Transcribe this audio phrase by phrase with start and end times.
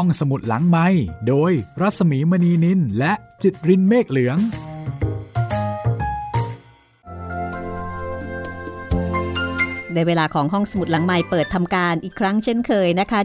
[0.00, 0.86] ห้องสมุดหลังไม้
[1.28, 4.38] โดยรัสมีมณีนินและจิตรินเมฆเหลือง
[9.94, 13.20] ในเวลาของห้องสมุดหลังไม้เปิดทำการอีกครั้งเช่นเคยนะคะ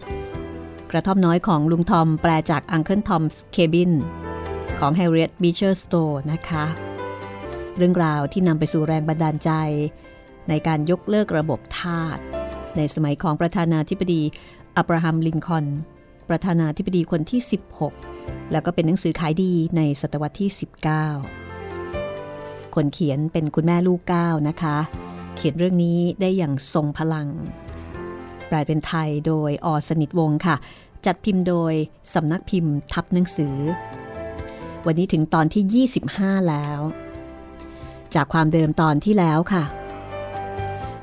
[0.92, 3.92] กระท่อมน้อยของลุงทอมแปลจาก Uncle Tom's Cabin
[4.80, 6.66] ของ Harriet Beecher Stowe นะคะ
[7.78, 9.52] เรื่องราวที่นำไปสู่แรงบันดาลใจ
[10.50, 12.18] ในการยกเลิกระบบทาส
[12.78, 14.22] ในสมัยของประธานาธิบดี
[14.78, 15.68] อับราฮัมลินคอน
[16.32, 17.42] ประธานาธิบดีคนที่
[17.98, 20.50] 16 แล้วก็เป็นหนังสือขายดีในศตวรรษที่
[21.62, 24.78] 19 คนเขียนเป็นคุณแม่ลูกเก้านะคะ
[25.36, 27.28] เขียนเรื่องนี้ได้อย่างทรงพลัง
[28.48, 30.56] แปลเป็นไทยโดยอสนิทวงศ์ค่ะ
[31.06, 31.74] จัดพิมพ์โดย
[32.14, 33.56] สำนักพิมพ์ทับหนังสือ
[34.86, 36.80] วันนี้ถึงตอนที่ 25 แล้ว
[38.16, 39.64] จากความเดิมตอนที่แล้วค่ะ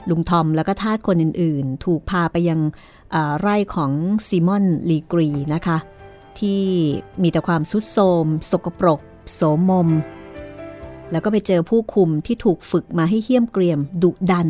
[0.09, 2.61] ลุงทอมแล้วก็ทาสคนอื่นๆ ถูกพาไปยัง
[3.41, 3.93] ไร่ของ
[4.27, 5.79] ซีมอนลีกรีนะคะ
[6.39, 6.63] ที่
[7.23, 9.01] มีแต่ความทรุดโทรมสกปรก
[9.35, 9.89] โสมม
[11.11, 14.49] แล้วก็ไปเจอผู้คุมที่ถูกฝึกมาให้เหี้ยมเกรียมดุดัน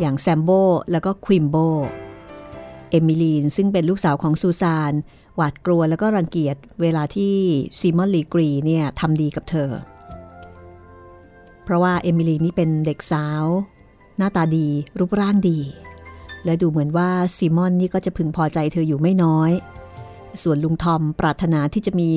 [0.00, 0.50] อย่างแซมโบ
[0.92, 1.56] แล้วก็ควิมโบ
[2.90, 4.92] เอมิลีนซึ่งเป็นลูกสาวของซูซาน
[5.36, 7.34] หวาดกลัวแล้วก็รังเกียจเวลาที่
[7.78, 9.70] ซีมอนลีกรีเนี่ยทำดีกับเธอ
[11.64, 13.44] เพราะว่าเอมิลีนนี่เป็นเด็กสาว
[14.18, 15.60] หน้าตาดีรูปร่างดี
[16.46, 19.52] และดูเหมือนว่าซีมอนนี่ก็จะพึงพอใจเธออยู่ไม่น้อย
[20.42, 22.08] ส่วนลุงทอมปรารถนาที่จะมี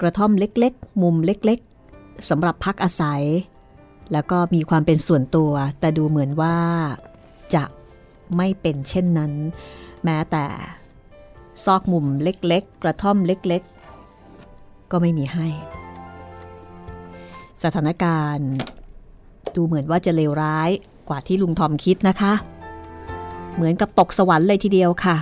[0.00, 3.22] กระท่อมเล็กๆ มุมเล็กๆสำหรับพักอาศัย
[4.12, 6.56] แล้วก็มีความเป็นส่วนตัว แต่ดูเหมือนว่า
[7.54, 7.64] จะ
[8.36, 9.32] ไม่เป็นเช่นนั้น
[10.04, 10.44] แม้แต่
[11.64, 15.46] ซอกมุมเล็กๆ กระท่อมเล็กๆ ก็ไม่มีให้
[17.62, 18.50] สถานการณ์
[19.54, 20.70] ดูเหมือนว่าจะเลวร้าย
[21.08, 22.32] กว่าที่ลุงทอมคิดนะคะ
[23.54, 25.16] เหมือนกับตกสวรรค์เลยทีเดียวค่ะ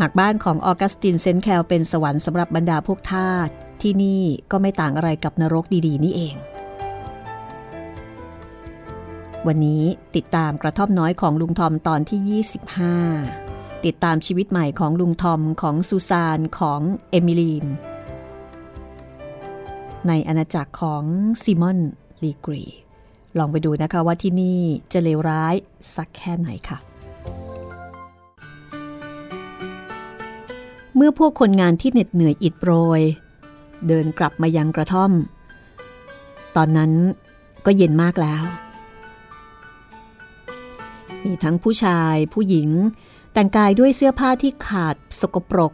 [0.00, 3.48] หากบ้านของออกัสตินเซนแคลเป็นสวรรค์สำหรับบรรดาพวกทาส
[3.82, 6.34] ที่นี่ก็ไม่ต่างอะไรกับนรกดีๆ นี่เอง
[9.46, 9.84] วันนี้
[10.16, 12.42] ติดตามกระท่อมน้อยของลุงทอมตอนที่
[13.24, 17.66] 25 ติดตามชีวิตใหม่ของลุงทอมของซูซานของเอมิลีน
[20.08, 21.04] ในอาณาจักรของ
[21.42, 21.78] ซิมอน
[22.22, 22.64] ลีกรี
[23.38, 24.58] ลองไปดูนะคะว่าที่นี่
[24.92, 25.54] จะเลวร้าย
[25.94, 26.78] สักแค่ไหนค่ะ
[30.96, 33.02] เมื่อพวกคนงานที่เหน็ดเหนื่อยอิดโรย
[33.88, 35.12] เดินกลับมายังกระท่อม
[36.56, 36.92] ตอนนั้น
[37.66, 38.42] ก็เย็นมากแล้ว
[41.24, 42.68] มีทั้งผู้ชายผู้หญิง
[43.32, 45.72] แต่งกายด้วยเสื้อผ้าที่ขาดสกปรก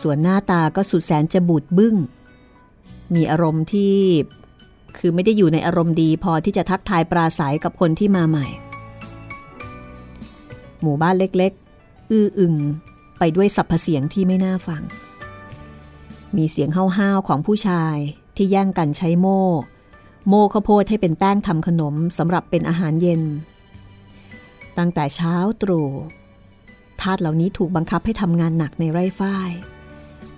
[0.00, 1.94] ส่วนหน้าตาก็สุดแสนจะบูดบึ้ง
[3.14, 3.96] มีอารมณ์ที่
[4.98, 8.46] คือไม่ได้อยู่ในอารมณ์ดีพอที่จะทักทายปราศัยกับคนที่มาใหม่
[10.80, 12.54] หมู่บ้านเล็กๆ อื้ออึง
[13.18, 14.82] ไปด้วยสัพเสียงที่ไม่น่าฟัง
[16.36, 17.96] มีเสียงห้าวๆของผู้ชาย
[18.36, 19.42] ที่แย่งกันใช้โม่
[20.28, 23.22] โม่ข้าวโพดให้เป็นแป้งทำขนมสำหรับเป็นอาหารเย็น
[24.78, 25.90] ตั้งแต่เช้าตรู่
[27.00, 29.50] ทาสเหล่านี้ถูกบังคับให้ทำงานหนักในไร่ฝ้าย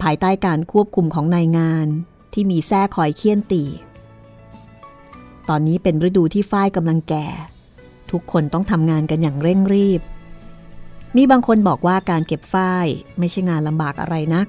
[0.03, 1.87] ภายใต้การควบคุมของนายงาน
[2.33, 3.65] ที่มีแท้คอยเคี่ยนตี
[5.49, 7.27] ตอนนี้เป็นฤดูที่ฝ้ายกำลังแก่
[8.11, 10.01] ทุกคนต้องทำงานกันอย่างเร่งรีบ
[11.17, 12.87] มีบางคนบอกว่าการเก็บฝ้าย
[13.19, 14.47] ไม่ใช่งานลำบากอะไรนัก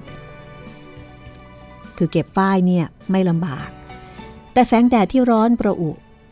[1.96, 3.68] คือเก็บฝ้ายเนี่ยไม่ลำบาก
[4.52, 5.90] แต่แสงแดดที่ร้อนประอุ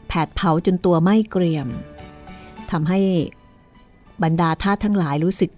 [0.09, 1.69] แผดเผาจนตัวไม่เกรียม
[2.71, 3.01] ทำให้
[4.23, 5.51] บรรดาทาทั้งหลายรู้สึก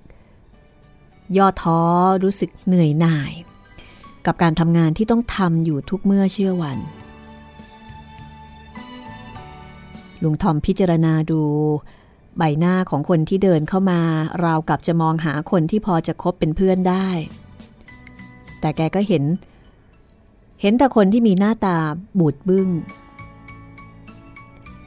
[1.37, 1.81] ย่อท้อ
[2.25, 3.33] รู้สึกเหนื่อยหน่าย
[4.27, 6.79] กับการทำงานที่ต้องทำอยู่ทุกเมื่อเชื่อวัน
[10.23, 11.43] ลุงทอมพิจารณาดู
[12.39, 14.01] ใบหน้าของคนที่เดินเข้ามา
[14.45, 17.09] ราวกับจะมองหาคนที่พอจะคบเป็นเพื่อนได้
[18.61, 19.25] แต่แกก็เห็น
[20.61, 21.77] เห็นแต่คนที่มีหน้าตา
[22.19, 22.69] บูดบึง้ง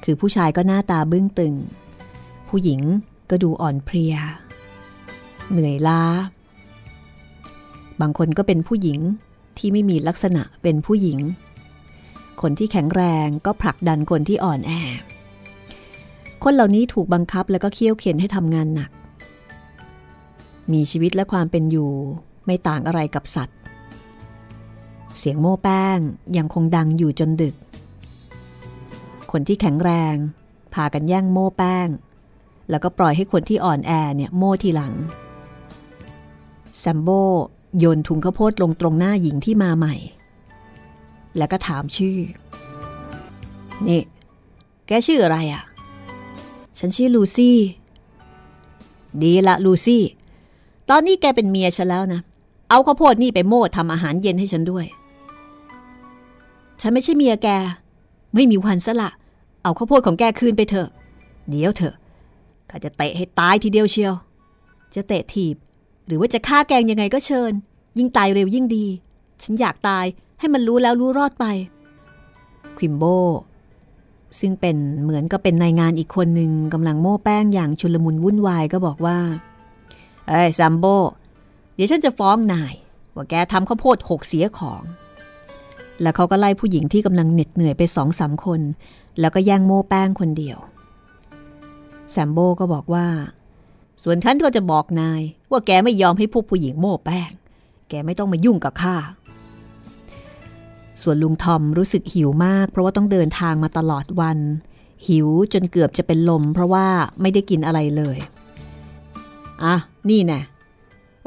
[0.04, 1.56] คือผู้ชายก็หน้าตาบึ้งตึง
[2.50, 2.81] ผู้หญิง
[3.30, 4.16] ก็ดูอ่อนเพลีย
[5.52, 6.01] เหนื่อยล้า
[8.01, 9.00] บางคนก็เป็นผู้หญิง
[9.57, 11.19] ที่ไม่มีลักษณะเป็นผู้หญิง
[12.42, 14.72] คนที่แข็งแรงก็ผลักดันคนที่อ่อนแอ
[16.44, 18.92] คนเหล่านี้ถูกบังคับแล้วก็เคี่ยวเข็นให้ทำงานหนัก
[20.72, 21.92] มีชีวิตและความเป็นอยู่
[22.45, 23.57] ไม่ต่างอะไรกับสัตว์
[25.18, 26.00] เสียงโม่แป้ง
[26.38, 27.56] ยังคงดังอยู่จนดึก
[29.31, 30.16] คนที่แข็งแรง
[30.74, 31.88] พากันแย่งโม่แป้ง
[32.69, 34.94] แล้วก็ปล่อยให้คนที่อ่อนแอเนี่ยโม่ทีหลัง
[36.80, 37.10] แซมโบ
[37.78, 39.95] โยนถุงข้าวโพดลงตรงหน้าหญิงที่มาใหม่
[41.38, 42.18] แล้วก็ถามชื่อ
[43.88, 44.01] นี่
[44.88, 45.63] แกชื่ออะไรอะ่ะ
[46.80, 47.58] ฉันชื่อลูซี่
[49.22, 50.04] ดีละลูซี่
[50.90, 52.22] ตอนนี้แกเป็นเมียฉันแล้วนะ
[52.70, 54.86] เอาข้าวโพดนี่ไปโม่ทำอาหารเย็นให้ฉันด้วย
[56.81, 57.48] ฉันไม่ใช่เมียแก
[58.36, 59.12] ไม่มีวันซะละ
[59.64, 60.90] เอาข้าวโพดของแกคืนไปเถอะ
[61.50, 61.96] เดี๋ยวเถอะ
[62.70, 64.14] ข้าจะเตะให้ตายทีเดียวเชียว
[64.96, 65.56] จะเตะถีบ
[66.08, 67.52] หรือว่าจะฆ่าแกงยังไงก็เชิญ
[67.98, 68.86] ยิ่งตายเร็วยิ่งดี
[69.44, 70.06] ฉันอยากตาย
[70.40, 71.46] ให้มันรู้แล้วรู้รอดไป
[72.78, 73.04] ควิมโบ
[74.39, 79.18] ซึ่งเป็นเหมือนก็เป็นนายงานอีกคนหนึ่งกำลังโม้แป้งอย่างชุลมุนวุ่นวายก็บอกว่า
[80.30, 80.85] เอ้ยซัมโบ
[81.75, 82.74] เดี๋ยวฉันจะฟ้องนาย
[83.15, 84.83] ว่าแกทำข้าวโพดหกเสียของ
[86.01, 88.62] แล้วเขาก็ไล่ผู้หญิงที่กำลังเหน็ดเหนื่อยไปสองสามคน
[89.19, 90.57] แล้วก็แย่งโม้แป้งคนเดียว
[92.12, 93.07] แซมโบก็บอกว่า
[94.03, 95.21] ส่วนฉันก็จะบอกนาย
[95.51, 97.31] ว่าแกไม่ยอมให้พวกผู้หญิงโม้แป้ง
[97.89, 98.95] แกไม่ต้องมายุ่งกับข้า
[101.01, 104.40] ส่วนลุงทอมรู้สึกหิวมาก เพราะว่าต้องเดินทางมาตลอดวัน
[105.07, 106.86] หิวจนเกือบจะเป็นลม เพราะว่า
[107.22, 108.18] ไม่ได้กินอะไรเลย
[109.63, 109.75] อะ
[110.10, 110.40] นี่แน่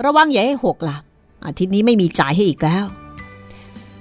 [0.04, 0.96] ระวังอย่าให้หกล่ะ
[1.46, 2.84] อาทิตย์นี้ไม่มีจ่ายให้อีกแล้ว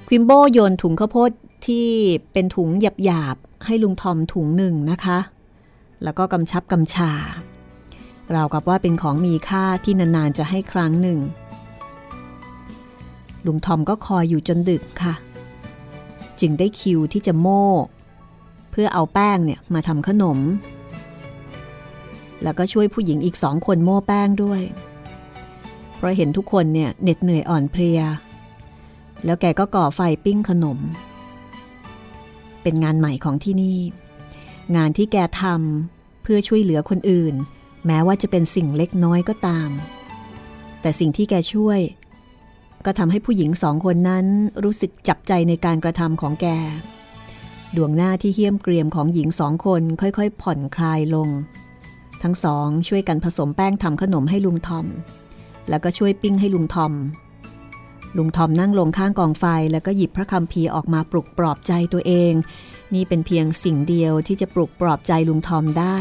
[0.08, 1.32] ควิมโบโยนถุงข้าวโพด
[1.66, 1.88] ที่
[2.34, 2.70] เป็นถุง
[3.04, 5.20] หยาบๆ ให้ลุงทอมถุงหนึ่งนะคะ
[6.04, 7.12] แล้วก็กำชับกำชา
[8.36, 11.20] ราวกับว่าเป็นของมีค่าที่นานๆจะให้ครั้งหนึ่ง
[13.46, 15.14] ลุงทอมก็คอยอยู่จนดึกค่ะ
[16.42, 17.66] จึงได้คิวที่จะโม่
[18.72, 20.40] เพื่อเอาแป้งเนี่ยมาทำขนม
[22.44, 24.62] แล้วก็ช่วยผู้หญิงอีกสองคนโม่แป้งด้วย
[25.96, 28.02] เพราะเห็นทุกคนเนี่ยเหน็ดเหนื่อยอ่อนเพลีย
[29.26, 30.80] แล้วแกก็ก่อไฟปิ้งขนม
[32.62, 33.80] เป็นงานใหม่ของที่นี่
[34.76, 37.36] งานที่แกทำเพื่อช่วยเหลือคนอื่น
[37.86, 39.70] แม้ว่าจะเป็นสิ่งเล็กน้อยก็ตาม
[40.82, 41.80] แต่สิ่งที่แกช่วย
[42.86, 44.26] ก็ทำให้ผู้หญิงสองคนนั้น
[44.64, 46.48] รู้สึกจับใจในการกระทำของแก
[47.76, 51.30] ดวงหน้าที่เหี้ยมเกรียมของหญิงสองคนค่อยๆ ผ่อนคลายลง
[52.24, 54.86] ทั้งสองช่วยกันผสมแป้งทำขนมให้ลุงทอม
[55.70, 56.94] แล้วก็ช่วยปิ้งให้ลุงทอม
[58.18, 62.34] ลุงทอมนั่งลงข้างกองไฟแล้วก็หยิบพระคำพีออกมาปลุกปลอบใจตัวเอง
[62.94, 65.98] นี่เป็นเพียงสิ่งเดียวที่จะปลุกปลอบใจลุงทอมได้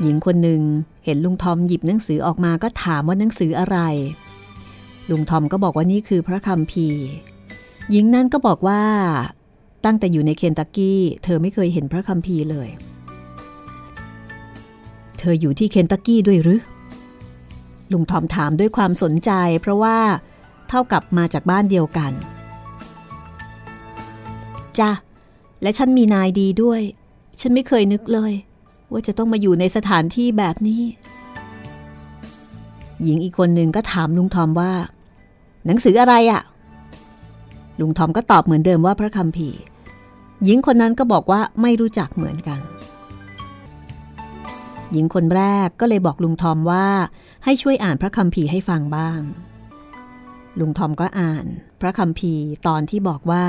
[0.00, 0.62] หญิงคนหนึ่ง
[1.04, 3.78] เห็นลุงทอมหยิบหนังสือออกมาก็ถามว่าหนังสืออะไร
[5.10, 6.88] ลุงทอมก็บอกว่านี่คือพระคำพี
[7.90, 8.82] หญิงนั่นก็บอกว่า
[9.84, 12.68] ตั้งแต่อยู่ในเคนตักกี้ เธอไม่เคยเห็นพระคำพีเลย
[15.18, 16.60] เธออยู่ที่เคนตักกี้ด้วยหรือ
[17.92, 19.30] ลุงทอมถามด้วยความสนใจ
[19.60, 19.98] เพราะว่า
[20.68, 22.12] เท่ากับมาจากบ้านเดียวกัน
[24.78, 24.90] จ้ะ
[25.62, 26.80] และฉันมีนายดีด้วย
[27.40, 28.32] ฉันไม่เคยนึกเลย
[28.90, 30.82] ว่าจะต้องมาอยู่ในสถานที่แบบนี้
[33.02, 34.72] หญิงอีกคนหนึ่งก็ถามลุงทอมว่า
[35.66, 36.42] หนังสืออะไรอะ่ะ
[37.80, 39.50] ลุงทอมก็ตอบเหมือนเดิมว่าพระคำภี
[40.44, 42.60] หญิงคนนั้นก็บอกว่าไม่รู้จักเหมือนกัน
[44.92, 46.86] หญิงคนแรกก็เลยบอกลุงทอมว่า
[47.44, 49.20] ให้ช่วยอ่านพระคำภีให้ฟังบ้าง
[50.60, 51.44] ลุงทอมก็อ่าน
[51.80, 52.34] พระคำภี
[52.66, 53.46] ตอนที่บอกว่า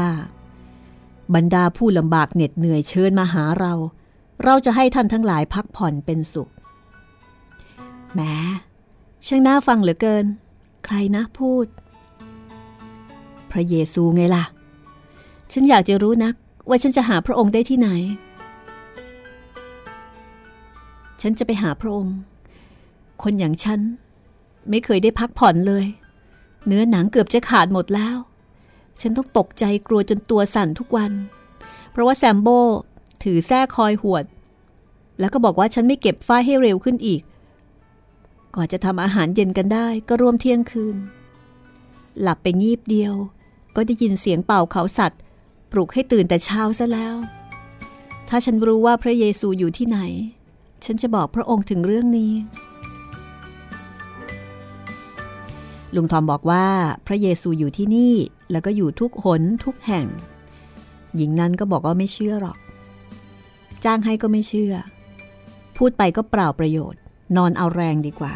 [1.35, 3.73] บรรดาผู้ลำบากเหน็ดเหนื่อยเชิญมาหาเรา
[4.43, 6.49] เราจะให้ท่านทั้งหลายพักผ่อนเป็นสุข
[8.13, 8.21] แหม
[9.27, 10.25] ช่างน่าฟังเหลือเกิน
[10.85, 11.65] ใครนะพูด
[13.59, 14.43] ระเยซูไงล่ะ
[15.53, 16.35] ฉันอยากจะรู้นัก
[16.69, 17.89] ว่าฉันจะหาพระองค์ได้ที่ไหน
[21.21, 22.15] ฉันจะไปหาพระองค์
[23.23, 23.79] คนอย่างฉัน
[24.69, 25.85] ไม่เคยได้พักผ่อนเลย
[26.67, 28.17] เนื้อหนังเกือบจะขาดหมดแล้ว
[29.01, 31.11] ฉันต้องตกใจกลัวจนตัวสั่นทุกวัน
[31.91, 32.47] เพราะว่าแซมโบ
[33.23, 34.25] ถือแส้คอยหวด
[35.19, 37.21] แล้วก็บอกว่าฉันไม่เก็บฝ้ายให้เร็วขึ้นอีก
[38.55, 40.95] ก่อนจะทำอาหารเย็นกันได้ก็ร่วมเที่ยงคืน
[42.21, 43.13] หลับไปงีบเดียว
[43.77, 45.19] ก็ได้ยินเสียงเป่าเขาสัตว์
[45.71, 47.15] ปลุกให้ตื่นแต่เช้าซะแล้ว
[48.29, 49.99] ถ้าฉันรู้ว่าพระเยซูอยู่ที่ไหน
[50.85, 52.33] ฉันจะบอกพระองค์ถึงเรื่องนี้
[55.95, 56.65] ลุงทอมบอกว่า
[57.07, 58.13] พระเยซูอยู่ที่นี่
[58.51, 60.07] แล้วก็อยู่ทุกหนทุกแห่ง
[61.15, 62.57] หญิงนั้นก็บอกว่าไม่เชื่อหรอก
[63.83, 64.73] จ้างให้ก็ไม่เชื่อ
[65.77, 67.01] พูดไปก็เปล่าประโยชน์
[67.37, 68.35] นอนเอาแรงดีกว่า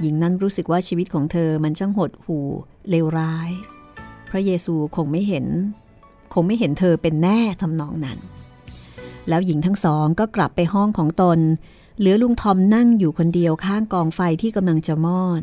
[0.00, 2.46] หญิงนั้นรู้สึกว่าชีวิตของเธอมันช่างหดหู่
[2.90, 3.50] เลวร้าย
[4.32, 5.46] พระเยซูคงไม่เห็น
[6.34, 8.18] คงไม่เห็นเธอเป็นแน่ทำนองนั้น
[9.28, 11.38] แล้วหญิงทั้งสองก็กลับไปห้องของตน
[11.98, 15.42] เหลือลุงทอมนั่งอยู่คนเดียวข้างกองไฟที่กำลังจะมอด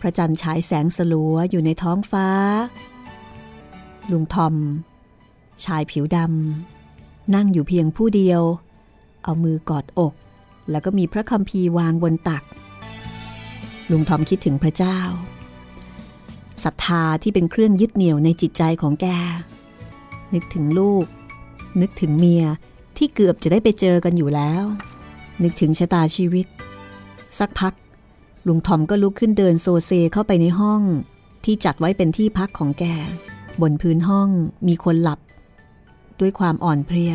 [0.00, 2.28] พระจันทร์ฉายแสงสลัวอยู่ในท้องฟ้า
[4.10, 4.54] ลุงทอม
[5.64, 8.42] ชายผิวดำนั่งอยู่เพียงผู้เดียว
[9.24, 10.14] เอามือกอดอก
[10.70, 12.42] แล้วก็มีพระคำพีวางบนตัก
[13.90, 14.98] ลุงทอมคิดถึงพระเจ้า
[16.64, 19.06] ศรัทธาที่เป็นเครื่องยึดเหนี่ยวในจิตใจของแก
[20.34, 21.04] นึกถึงลูก
[21.80, 22.44] นึกถึงเมีย
[22.96, 24.64] ที่เกือบจะได้ไปเจอกันอยู่แล้ว
[25.42, 26.46] นึกถึงชะตาชีวิต
[27.38, 27.74] สักพัก
[28.46, 30.82] ลุงทอมก็ลุกขึ้นเดินโซเซเข้าไปในห้อง
[31.44, 32.84] ที่จัดไว้เป็นที่พักของแก
[33.60, 34.28] บนพื้นห้อง
[34.68, 35.20] มีคนหลับ
[36.20, 37.14] ด้วยความอ่อนเพลีย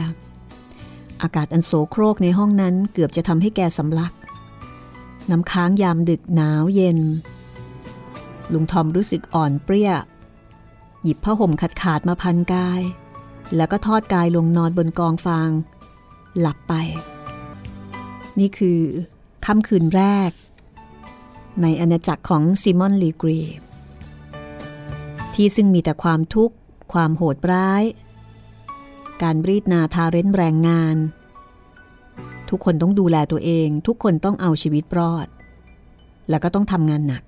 [1.22, 4.14] อากาศอันโสโครกในห้องนั้นเกือบจะทำให้แกสำลัก
[5.32, 7.00] น้ำค้างยามดึกหนาวเย็น
[8.54, 9.92] ลุงทอมรู้สึกอ่อนเปรี้ย
[11.04, 12.82] หยิบผ้าห่มขาดขาดมาพันกาย
[13.56, 15.50] แล้วก็ทอดกายลงนอนบนกองฟาง
[16.40, 16.74] หลับไป
[18.40, 18.80] นี่คือ
[19.46, 20.32] ค่ำคืนแรก
[21.62, 23.42] ในอาณาจักรของซิมอนลีกรี
[25.34, 26.56] ที่ซึ่งมีแต่ความทุกข์
[26.94, 27.84] ความโหดร้าย
[29.22, 30.96] การรีดนาทาเร้นแรงงาน
[32.50, 35.28] ทุกคนต้องดูแลตัวเอง ทุกคนต้องเอาชีวิตรอด
[36.30, 37.24] แล้วก็ต้องทำงานหนัก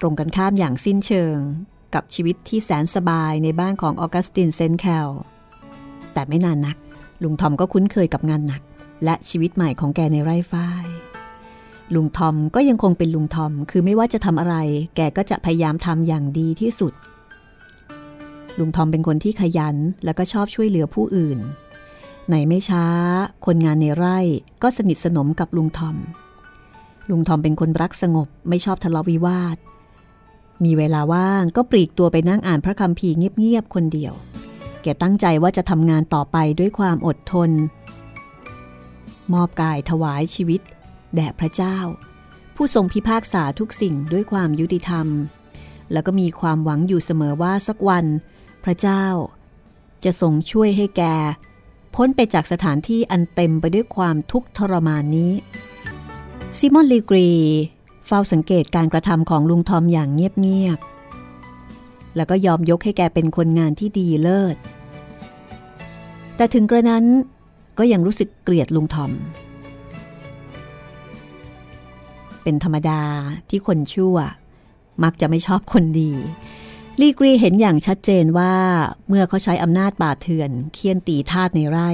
[0.00, 1.38] ตรงกันข้ามอย่างสิ้นเชิง
[1.94, 5.08] กับชีวิตที่แสนสบายในบ้านของออกัสตินเซนแคล
[6.12, 6.76] แต่ไม่นานนัก
[7.22, 8.62] ลุงทอมก็คุ้นเคยกับงานหนัก
[9.04, 10.86] และชีวิตใหม่ของแกในไร่ฝ้าย
[11.94, 14.56] ลุงทอมก็ยังคงเป็นลุงทอม คือไม่ว่าจะทำอะไร
[14.96, 16.92] แกก็จะพยายามทำอย่างดีที่สุด
[18.58, 21.38] ลุงทอมเป็นคนที่ขยันแล้วก็ชอบช่วยเหลือผู้อื่น
[22.30, 22.84] ในไม่ช้า
[23.46, 24.18] คนงานในไร่
[24.62, 25.96] ก็สนิทสนมกับลุงทอม
[27.10, 29.56] ลุงทอมเป็นคนรักสงบไม่ชอบทะเลาะวิวาท
[30.64, 34.12] มีเวลาว่างก็ปลีกตัวไปนั่งอ่านพระคัมภีร์เงียบๆคนเดียว
[34.82, 37.50] แกตั้งใจว่าจะทำงานต่อไปด้วยความอดทน
[39.32, 40.60] มอบกายถวายชีวิต
[41.14, 41.76] แด่พระเจ้า
[42.56, 45.06] ผู้ทรงพิพากษาทุกสิ่งด้วยความยุติธรรม
[45.92, 48.06] แล้วก็มีความหวังอยู่เสมอว่าสักวัน
[48.64, 49.04] พระเจ้า
[50.04, 51.02] จะทรงช่วยให้แก
[51.94, 55.32] พ้นไปจากสถานที่อันเต็มไปด้วยความทุกข์ทรมานนี้
[56.58, 57.30] ซิมอนลีกรี
[58.06, 64.56] เฝ้าสังเกตการกระทำของลุงทอมอย่างเงียบๆ แล้วก็ยอมยกให้แกเป็นคนงานที่ดีเลิศ
[66.36, 67.04] แต่ถึงกระนั้น
[67.78, 69.12] ก็ยังรู้สึกเกลียดลุงทอม
[72.42, 73.02] เป็นธรรมดา
[73.50, 74.16] ที่คนชั่ว
[75.04, 76.12] มักจะไม่ชอบคนดี
[77.00, 78.54] ลีกรีเห็นอย่างชัดเจนว่า
[79.08, 81.90] เมื่อเขาใช้อำนาจบาดเถื่อนเคี่ยนตีทาสในไร่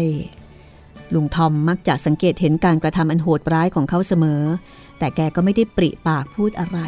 [1.15, 4.43] ลุงทอมมักจะสังเกตเห็นการกระทำอันโหดร้ายของเขาเสมอ
[5.03, 6.79] แต่แกก็ไม่ได้ปริปากพูดอะไร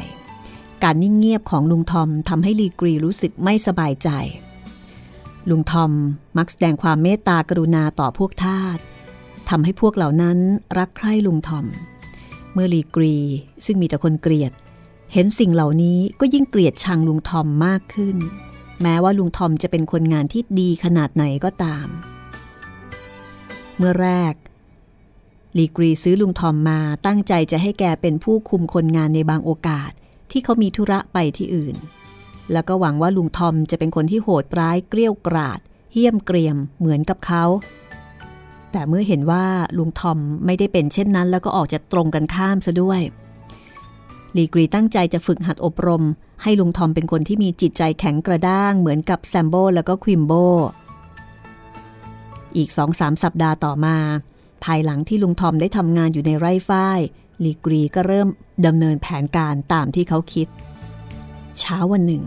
[0.82, 4.08] การนิ่งเงียบของลุงทอมทำให้ลีกรีรู้สึกไม่สบายใจ
[5.50, 5.92] ลุงทอม
[6.38, 8.78] มักแสดงความเมตตากรุณาต่อพวกทาส
[9.48, 10.38] ทำให้พวกเหล่านั้น
[10.78, 11.66] รักใคร่ลุงทอม
[12.52, 13.16] เมื่อลีกรี
[13.66, 14.52] ซึ่งมีแต่คนเกลียด
[15.12, 18.16] เห็นสิ่งเหล่านี้ก็ยิ่งเกลียดชังลุงทอมมากขึ้น
[18.82, 21.86] แม้ว่าลุงทอมจะเป็นคนงานที่ดีขนาดไหนก็ตาม
[23.76, 24.34] เมื่อแรก
[25.58, 29.90] ลีกรีซื้อลุงทอมมาตั้งใจจะให้แกเป็นผู้คุมคนงานในบางโอกาส
[30.30, 31.76] ที่เขามีธุระไปที่อื่น
[32.52, 35.60] แล้วก็หวังว่าลุงทอมจะเป็นคนที่โหดร้ายเกลี้ยวกราด
[35.92, 37.44] เหี้ยมเกรียมเหมือนกับเขา
[38.72, 39.44] แต่เมื่อเห็นว่า
[39.78, 43.00] ลุงทอมไม่ได้เป็นเช่นนั้น แล้วก็ออกจะตรงกันข้ามซะด้วย
[44.36, 46.04] ลีกรีตั้งใจจะฝึกหัดอบรม
[46.42, 50.32] ให้ลุงทอมเป็นคนที่มีจิตใจแข็งกระด้างเหมือนกับแซมโบแล้วก็ควิมโบ
[52.56, 53.96] อีกสองสามสัปดาห์ต่อมา
[54.64, 57.00] ภายหลังที่ลุงทอมได้ทำงานอยู่ในไร่ฝ้าย
[57.44, 58.28] ลีกรีก็เริ่ม
[58.66, 60.48] ดำเนินแผนการตามที่เขาคิด
[61.58, 62.24] เช้าวันหนึ่ง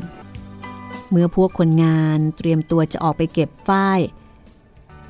[1.10, 4.00] เมื่อพวกคนงานเตรียมตัวจะออกไปเก็บฝ้าย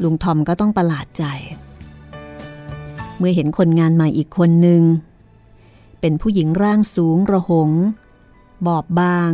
[0.03, 1.23] ลุงทอมก็ต้องประหลาดใจ
[3.17, 4.83] เมื่อเห็นคนงานใหม่อีกคนหนึ่ง
[6.01, 7.71] เป็นผู้หญิงร่างสูงระหง
[8.67, 9.31] บอบบาง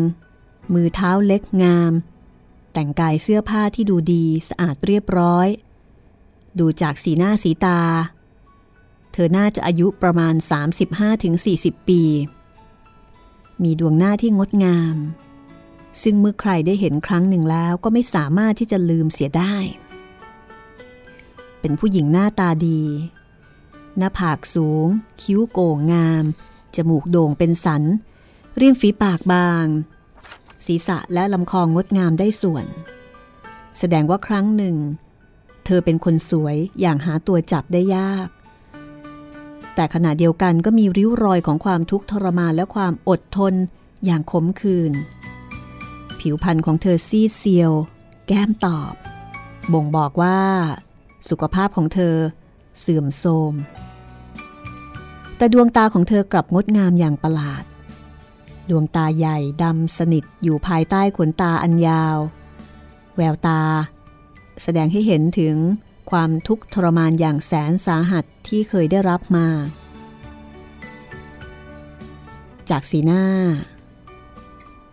[0.74, 1.92] มือเท้าเล็กงาม
[2.74, 5.48] แต่งกายเสื้อผ้าที่ดูดีสะอาดเรียบร้อย
[6.60, 7.80] ดูจากสีหน้าสีตา
[9.12, 10.34] เธอน่าจะอายุประมาณ
[11.12, 12.02] 35-40 ปี
[13.64, 14.96] มีดวงหน้าที่งดงาม
[16.02, 19.56] ซึ่งเมื่อใครได้เห็นครั้งหนึ่งแล้วก็ไม่สามารถที่จะลืมเสียได้
[21.60, 22.82] เป็นผู้หญิงหน้าตาดี
[23.98, 24.88] หน้าผากสูง
[25.22, 26.24] คิ้วโก่งงาม
[26.76, 27.84] จมูกโด่งเป็นสัน
[28.60, 29.66] ริมฝีปากบาง
[30.66, 32.66] ศีรษะและลำคองงดงามได้ส่วน
[33.80, 34.76] แสดงว่าครั้งหนึ่ง
[35.66, 38.28] เธอเป็นคนสวยอย่างหาตัวจับได้ยาก
[39.76, 43.54] แต่ขณะเดียวกันก็มีริ้วรอยของความทุกข์ทรมานและความอดทน
[44.06, 44.94] อย่างขมขื่น
[46.20, 47.72] ผิวพรรณของเธอซีดเซียว
[48.28, 48.94] แก้มตอบ
[49.74, 50.40] บ่งบอกว่า
[51.30, 52.16] สุขภาพของเธอ
[52.80, 53.54] เสื่อมโทรม
[55.38, 57.64] แต่ดวงตาของเธอกลับงดงามอย่างประหลาด
[58.70, 62.18] ดวงตาใหญ่ดำสนิทอยู่ภายใต้ขนตาอันยาว
[63.18, 63.62] แววตา
[64.62, 65.56] แสดงให้เห็นถึง
[66.12, 69.48] ความทุกข์ทรมานอย่างแสนสาหัสที่เคยได้รับมา
[72.70, 73.26] จากสีหน้า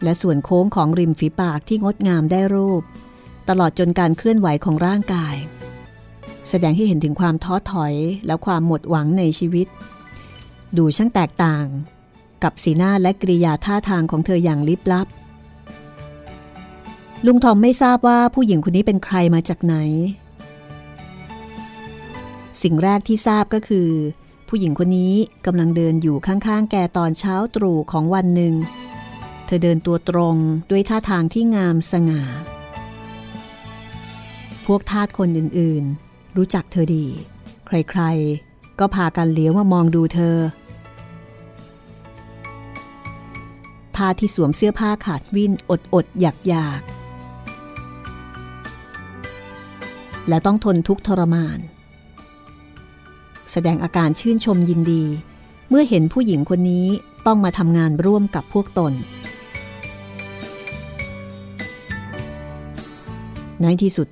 [0.03, 2.83] และส่วนโค้งของริมฝีปากที่งดงามได้รูป
[3.49, 5.37] ตลอดจนการเคลื่อนไหวของร่างกาย
[6.49, 7.95] แสดงให้เห็นถึงความท้อถอย
[8.27, 9.67] และความหมดหวังในชีวิต
[10.77, 11.67] ดูช่างแตกต่าง
[12.43, 15.07] กับสีหน้าและกริยาท่าทางของเธออย่างลิบลับ
[17.27, 19.77] ลุงทอมไม่ทราบว่าผู้หญิงคนนี้เป็นใครมาจากไหน
[22.63, 23.91] สิ่งแรกที่ทราบก็คือ
[24.49, 25.15] ผู้หญิงคนนี้
[25.47, 28.55] กำลังเดินอยู่ข้างๆ แกตอนเช้าตรู่ของวันหนึ่ง
[29.47, 30.37] เธอเดินตัวตรง
[30.71, 32.23] ด้วยท่าทางที่งามสง่า
[34.67, 37.07] พวกทาสคนอื่นๆ รู้จักเธอดี
[37.67, 40.37] ใครๆ ก็พากันเลี้ยวมามองดูเธอ
[43.97, 46.83] ทาที่สวมเสื้อผ้าขาดวินอดอดอยากอยาก
[50.29, 51.59] และต้องทนทุกข์ทรมาน
[53.53, 55.05] แสดงอาการชื่นชมยินดี
[55.69, 56.87] เมื่อเห็นผู้หญิงคนนี้
[57.27, 58.93] ต้องมาทำงานร่วมกับพวกตน
[63.63, 64.09] ในที่สุด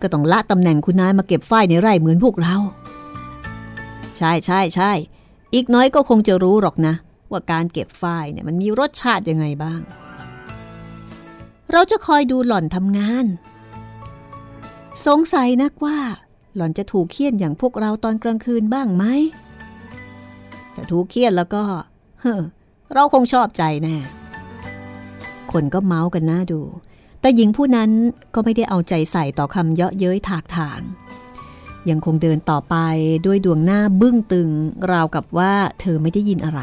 [0.00, 2.56] ก็ต้องละตำแหน่งคุณนายมาเก็บฝ้ายในไร่เหมือนพวกเรา
[4.16, 4.92] ใช่ใช่ใช่
[5.54, 6.94] อีกน้อยก็คงจะรู้หรอกนะ
[7.30, 9.80] ว่าการเก็บฝ้ายเนี่ยมันมีรสชาติยังไงบ้าง
[11.72, 13.26] เราจะคอยดูหล่อนทำงาน
[15.06, 15.98] สงสัยนักว่า
[16.54, 19.04] หล่อนจะถูกเคี่ยนอย่างพวกเราตอนกลางคืนบ้างไหม
[20.72, 21.62] แต่ถูกเคี่ยนแล้วก็
[22.20, 22.42] เฮ้อ
[22.92, 23.96] เราคงชอบใจแน่
[25.52, 26.60] คนก็เมาส์กันน่าดู
[27.20, 27.90] แต่หญิงผู้นั้น
[28.34, 30.80] ก็ไม่ได้เอาใจใส่ต่อคำเยาะเย้ยถากถาง
[31.88, 32.76] ยังคงเดินต่อไป
[33.26, 34.50] ด้วยดวงหน้าบึ้งตึง
[34.90, 36.60] ราวกับว่าเธอไม่ได้ยินอะไร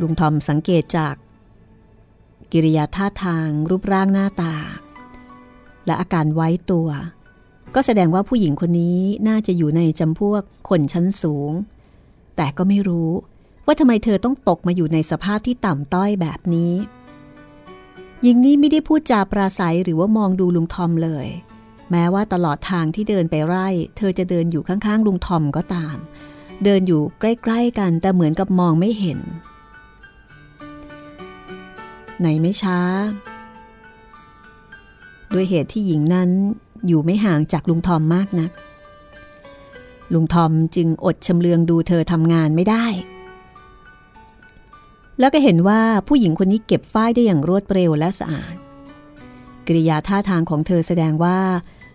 [0.00, 1.14] ลุงทอมสังเกตจาก
[2.52, 4.54] กิริยาท่าทางรูปร่างหน้าตา
[5.86, 6.88] และอาการไว้ตัว
[7.74, 8.98] ก็แสดงว่าผู้หญิงคนนี้
[9.28, 11.52] น่าจะอยู่ในจำพวกคนชั้นสูง
[12.36, 13.10] แต่ก็ไม่รู้
[13.66, 16.72] ว่าทำไมเธอต้องตกมาอยู่ในสภาพที่ต่ำต้อยแบบนี้
[18.22, 21.26] หญิงนี้ไม่ได้พูดจาปราศัยหรือว่ามองดูลุงทอมเลย
[21.90, 25.96] แม้ว่าตลอดทางที่เดินไปไร่ เธอจะเดินอยู่ข้างๆลุงทอมก็ตาม
[26.64, 29.18] เดินอยู่ใกล้ๆกันแต่เหมือนกับมองไม่เห็น
[32.22, 32.78] ในไม่ช้า
[35.32, 36.30] ด้วยเหตุที่หญิงนั้น
[36.86, 38.50] อยู่ไม่ห่างจากลุงทอมมากนัก
[40.12, 42.86] ลุงทอมจึงอดชำเลืองดูเธอทำงานไม่ได้
[45.18, 48.54] แล้วก็เห็นว่าผู้หญิงคนนี้เก็บฝ้ายได้อย่างรวดเร็วและสะอาด
[49.66, 51.38] กริยาท่าทางของเธอแสดงว่า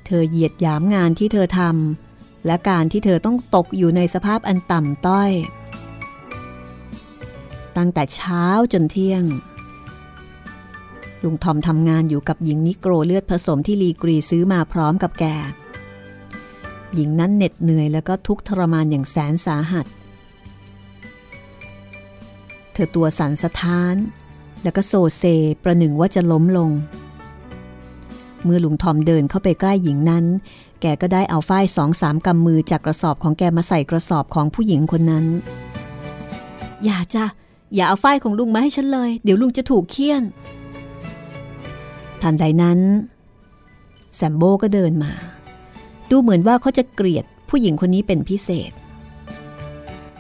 [0.05, 5.31] เธอเหยียดหยามงานที่เธอทำและการที่เธอต้องตกอยู่ในสภาพอันต่ำต้อย
[7.77, 9.23] ตั้งแต่เช้าจนเที่ยง
[11.23, 15.25] ลุงทอมทำงานอยู่กับหญิงนิโกรเลือดผสมที่ลีกรีซื้อมาพร้อมกับแก
[16.93, 19.85] หญิงนั้นเหน็ดเหนื่อยแล้วก็ทุกทรมานอย่างแสนสาหัส
[22.73, 23.95] เธอตัวสั่นสะท้าน
[24.63, 25.23] แล้วก็โซเซ
[25.63, 26.71] ประหนึ่งว่าจะล้มลง
[28.43, 30.25] เมื่อลุงทอมเดินเข้าไปใกล้หญิงนั้น
[30.81, 35.25] แกก็ได้เอาฝ้ายสองสามกำมือจากกระสอบของแกมาใส่กระสอบของผู้หญิงคนนั้น
[36.83, 37.25] อย่าจ้ะ
[37.75, 40.23] อย่าเอาฝ้ายของลุงมาให้ฉันเลย เดี๋ยวลุงจะถูกเคี่ยน
[42.21, 42.79] ทันใดนั้น
[44.15, 45.11] แซมโบก็เดินมา
[46.09, 48.71] ดูเหมือนว่าเขาจะเกลียดผู้หญิงคนนี้เป็นพิเศษ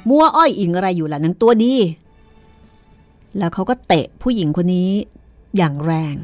[0.09, 1.73] มัวอ้อยอิงอะไรอยู่ล่ะนังตัวดี
[3.37, 4.91] แล้วเขาก็เตะผู้หญิงคนนี้
[5.57, 6.15] อย่างแรง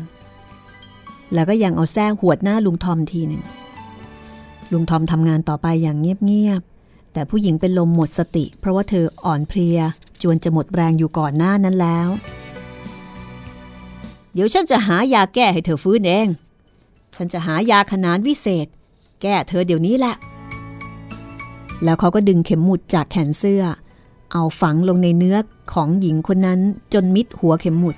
[1.33, 3.43] แล้วก็ยังเอาแส้หวดหน้าลุงทอมทีหนึ่ง
[4.71, 9.79] ลุงทอมทำงานต่อไปอย่างเงียบๆ แต่ผู้หญิงเป็นลมหมดสติ เพราะว่าเธออ่อนเพลีย
[10.21, 12.07] จวนจะหมดแรงอยู่ก่อนหน้านั้นแล้ว
[14.33, 16.27] เดี๋ยวฉันจะหายาแก้ให้เธอฟื้นเอง
[17.15, 18.67] ฉันจะหายาขนานวิเศษ
[19.21, 20.15] แก้เธอเดี๋ยวนี้แหละ
[21.83, 23.63] แล้วเขาก็ดึงเข็มหมุดจากแขนเสื้อ
[24.33, 25.37] เอาฝังลงในเนื้อ
[25.73, 26.59] ของหญิงคนนั้น
[26.93, 27.95] จนมิดหัวเข็มหมุด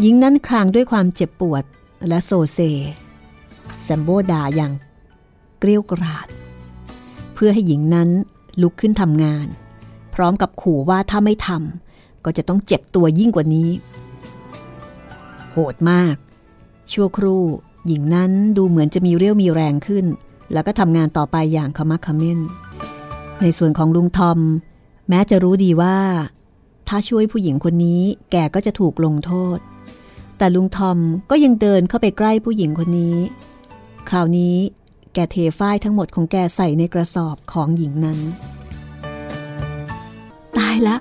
[0.00, 1.64] หญิงนั้นคลางด้วยความเจ็บปวด
[2.08, 2.58] และโซเซ
[3.82, 4.72] แซมโบด่าอย่าง
[5.58, 6.26] เกลี้ยวกราด
[7.34, 8.08] เพื่อให้หญิงนั้น
[8.62, 9.46] ลุกขึ้นทำงาน
[10.14, 13.68] พร้อมกับขู่ว่าถ้าไม่ทำก็จะต้องเจ็บตัวยิ่งกว่านี้
[15.58, 16.16] โหดมาก
[16.92, 17.44] ชั่วครู่
[17.86, 20.06] หญิงนั้นดูเหมือนจะมีเรี่ยวมีแรงขึ้น
[20.52, 22.38] แล้วก็ทำงานต่อไปอย่างขมักขม้น
[23.42, 24.38] ในส่วนของลุงทอม
[25.08, 25.98] แม้จะรู้ดีว่า
[26.88, 29.58] ถ้าช่วยผู้หญิงคนนี้แกก็จะถูกลงโทษ
[30.38, 30.98] แต่ลุงทอม
[31.30, 33.16] ก็ยังเดินเข้าไปใกล้ผู้หญิงคนนี้
[34.08, 34.56] คราวนี้
[35.14, 38.18] แกเทฝ้ายทั้งหมดของแกใส่ในกระสอบของหญิงนั้น
[40.58, 40.96] ตายละ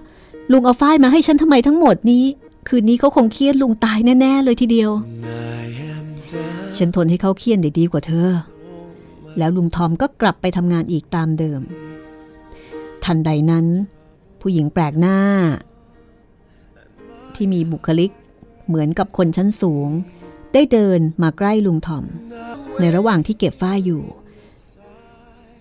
[0.52, 2.26] ลุงเอาฝ้ายมาให้ฉันทำไมทั้งหมดนี้
[2.68, 4.92] คืนนี้เขาคงเครียดลุงตายแน่ ๆ เลยทีเดียว
[6.78, 8.30] ฉันทนให้เขาเครียดได้ดีกว่าเธอ
[9.38, 11.62] แล้วลุงทอมก็กลับไปทำงานอีกตามเดิม
[13.04, 13.66] ทันใดนั้น
[14.42, 15.18] ผู้หญิงแปลกหน้า
[17.36, 18.12] ที่มีบุคลิก
[18.68, 19.90] เหมือนกับคนชั้นสูง
[20.54, 22.04] ได้เดินมาใกล้ลุงทอม
[22.80, 24.04] ในระหว่างที่เก็บฝ้าอยู่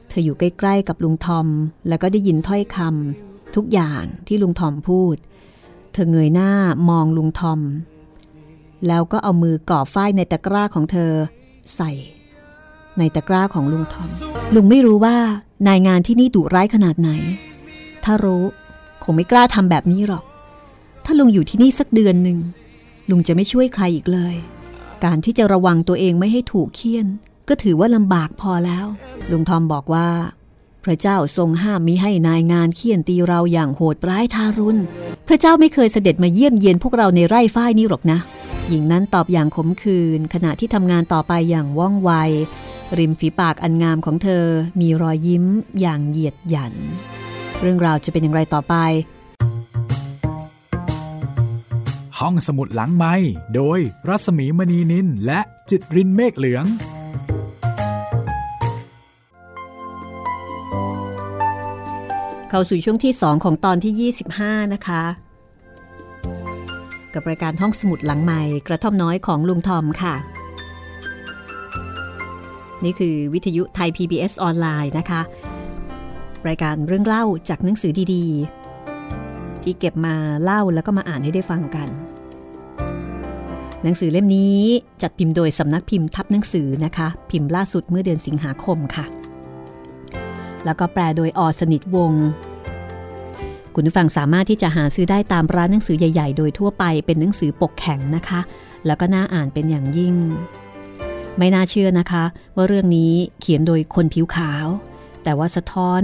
[0.08, 1.46] เธธออยู่ใกล้ ๆ กับลุงทอม
[1.88, 6.50] แล้วก็ได้ยินถ้อยคำทุกอย่างที่ลุงทอมพูดเเธอเงยหน้า
[6.88, 7.60] มองลุงทอม
[8.86, 11.12] แล้วก็เอามือก่อฝ้ายในตะกร้าของเธอ
[11.76, 11.90] ใส่
[12.98, 14.08] ในตะกร้าของลุงทอม
[14.54, 15.16] ลุงไม่รู้ว่า
[15.68, 17.10] นายงานที่นี่ดุร้ายขนาดไหน
[18.04, 18.44] ถ้ารู้
[19.02, 20.24] คงไม่กล้าทำแบบนี้หรอก
[21.04, 22.38] ถ้าลุงอยู่ที่นี่สักเดือนหนึ่ง
[23.10, 24.34] ลุงจะไม่ช่วยใครอีกเลย
[25.04, 27.06] การที่จะระวังตัวเองไม่ให้ถูกเคี่ยน
[27.48, 28.86] ก็ถือว่าลำบากพอแล้ว
[29.30, 30.08] ลุงทอมบอกว่า
[30.84, 34.80] พระเจ้าทรงห้ามมิให้นายงานเคี่ยนตีเราอย่างโหดร้ายทารุณ
[35.28, 38.18] พระเจ้าไม่เคยเสด็จมาเยี่ยมเยียนพวกเราในไร่ฝ้ายนี้หรอกนะ
[38.68, 42.10] หญิงนั้นตอบอย่างขมขื่นขณะที่ทำงานต่อไปอย่างว่องไว
[42.98, 44.44] ริมฝีปากอันงามของเธอ
[44.80, 45.44] มีรอยยิ้ม
[45.80, 46.74] อย่างเหยียดหยัน
[47.60, 48.74] เรื่องราวจะเป็นอย่างไรต่อไป
[52.18, 53.14] ห้องสมุดหลังไม้
[53.54, 56.64] โดยรัสมีมณีนินและจิตรินเมฆเหลือง
[62.56, 64.12] เข้าสู่ช่วงที่ 2 ของตอนที่
[64.42, 65.02] 25 นะคะ
[67.14, 70.14] กับรายการห้องสมุดหลังใหม่กระท่อมน้อยของลุงทอมค่ะ
[72.84, 75.20] นี่คือวิทยุไทย PBS ออนไลน์นะคะ
[76.48, 81.88] รายการเรื่องเล่าจากหนังสือดีๆ ที่เก็บมาเล่าแล้วก็มาอ่านให้ได้ฟังกัน
[83.82, 84.60] หนังสือเล่มนี้
[85.02, 89.06] จัดพิมพ์โดยสำนักพิมพ์ทับหนังสือนะคะ พิมพ์ล่าสุดเมื่อเดือนสิงหาคมค่ะ
[90.64, 92.26] แล้วก็แปลโดยอสนิทวงศ์
[93.74, 98.40] คุณผู้ฟังสามารถที่จะหาซื้อได้ตามร้านหนังสือใหญ่ ๆ โดยทั่วไปเป็นหนังสือปกแข็งนะคะ
[98.86, 100.16] แล้วก็น่าอ่านเป็นอย่างยิ่ง
[101.38, 102.24] ไม่น่าเชื่อนะคะ
[102.56, 104.66] ว่าเรื่องนี้เขียนโดยคนผิวขาว
[105.22, 106.00] แต่ว่าสะท้อน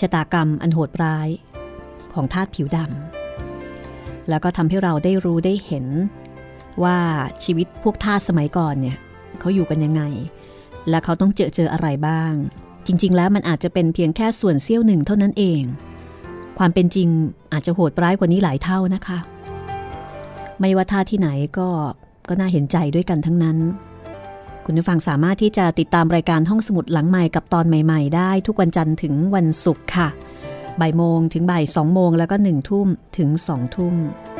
[0.00, 1.28] ชะตากรรมอันโหดร้าย
[2.12, 5.86] ของทาสผิวดำแล้วก็ทำให้เราได้รู้ได้เห็น
[6.82, 6.98] ว่า
[7.44, 8.98] ชีวิตพวกทาสสมัยก่อนเนี่ย
[9.40, 10.02] เขาอยู่กันยังไง
[10.88, 12.32] และเขาต้องเจอเจออะไรบ้าง
[12.86, 15.62] จริง ๆ แล้วมันอาจจะเป็นเพียงแค่ส่วนเสี้ยวหนึ่งเท่านั้นเอง
[16.58, 17.08] ความเป็นจริง
[17.52, 19.18] อาจจะโหดร้ายกว่านี้หลายเท่านะคะ
[20.60, 21.68] ไม่ว่าท่าที่ไหนก็
[22.28, 23.58] ก็น่าเห็นใจด้วยกันทั้งนั้น
[24.64, 30.08] คุณผู้ฟังสามารถที่จะติดตามรายการห้องสมุดหลังใหม่กับตอนใหม่ ๆ ได้ทุกวันจันทร์ถึงวันศุกร์ค่ะ
[30.80, 32.86] บ่ายโมงถึงบ่ายสองโมงแล้วก็หนึ่งทุ่ม
[33.18, 33.94] ถึงสองทุ่ม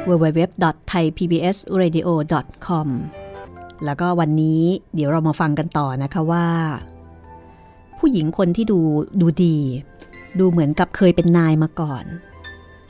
[0.09, 2.89] www.thaipbsradio.com
[3.85, 4.63] แล้วก็วันนี้
[4.95, 6.47] เดี๋ยวเรามาฟังกันต่อนะคะว่า
[8.05, 8.79] ผู้หญิงคนที่ดู
[9.21, 9.57] ดูดี
[10.39, 12.05] ดูเหมือนกับเคยเป็นนายมาก่อน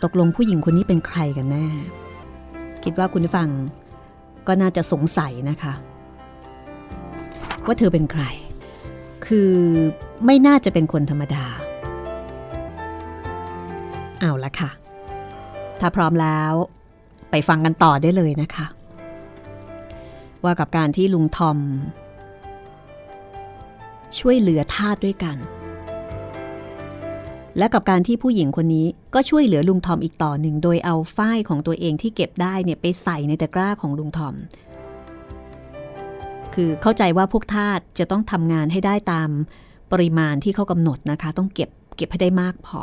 [0.03, 1.67] ตกลงผู้หญิงคนนี้เป็นใครกันแน่
[2.85, 3.49] คิดว่าคุณฟัง
[4.47, 5.73] ก็น่าจะสงสัยนะคะ
[7.67, 8.25] ว่าเธอเป็นใคร
[9.27, 9.53] คือ
[10.27, 11.45] ไม่น่าจะเป็นคนธรรมดา
[14.21, 14.71] เอาละค่ะ
[15.81, 16.53] ถ้าพร้อมแล้ว
[17.31, 18.67] ไปฟังกันต่อได้เลยนะคะ
[20.45, 21.59] ว่ากับการที่ลุงทอม
[24.19, 25.37] ช่วยเหลือทาสด้วยกัน
[27.59, 34.35] และกับการที่ผู้หญิงคนนี้ก็ช่วยเหลือลุงทอมอีกต่อหนึ่ง โดยเอาฝ้ายของตัวเองที่เก็บได้เนี่ยไปใส่ในตะกร้าของลุงทอม
[36.55, 39.31] คือเข้าใจว่าพวกทาสจะต้องทำงานให้ได้ตาม
[39.93, 42.83] ปริมาณที่เขากำหนดนะคะ ต้องเก็บเก็บให้ได้มากพอ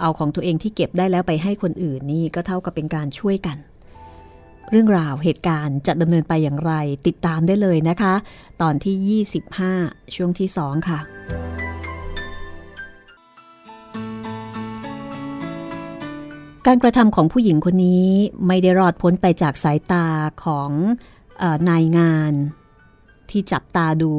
[0.00, 3.56] เอาของตัวเองที่เก็บได้แล้วไปให้คนอื่นนี่ก็เท่ากับเป็นการช่วยกัน
[4.70, 6.72] เรื่องราวเหตุการณ์จะดำเนินไปอย่างไร
[7.06, 8.14] ติดตามได้เลยนะคะ
[8.62, 9.22] ตอนที่
[9.62, 10.98] 25 ช่วงที่ 2 ค่ะ
[16.66, 18.08] การกระทำของผู้หญิงคนนี้
[18.46, 20.06] ไม่ได้รอดพ้นไปจากสายตา
[20.44, 20.70] ของ
[21.42, 22.32] ออนายงาน
[23.30, 24.12] ที่จับตาดู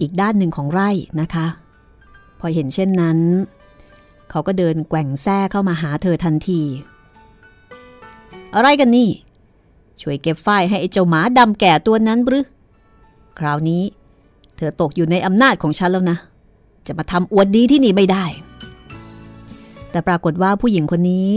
[0.00, 1.46] อีกด้านหนึ่งของไร่นะคะ
[2.38, 3.18] พอเห็นเช่นนั้น
[4.30, 6.62] เขาก็เดินแกว่งแซ่เข้ามาหาเธอทันที
[8.54, 9.10] อะไรกันนี่
[10.00, 12.44] ช่วยเก็บฝ้ายให้ไอ้เจ้าหมาดำแก่ตัวนั้นหรือ
[13.38, 13.82] คราวนี้
[14.56, 16.18] เธอตกอยู่ในอำนาจของฉันแล้วนะ
[16.86, 18.24] จะมาทำอวดดีที่นี่ไม่ได้
[19.90, 21.30] แต่ปรากฏว่าผู้หญิงคนนี้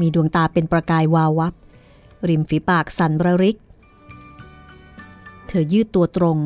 [0.00, 1.54] มีดวงตาเป็นประกายวาววับ
[2.28, 3.58] ริมฝีปากสั่นระริก
[5.48, 6.38] เธอยืดตัวตรง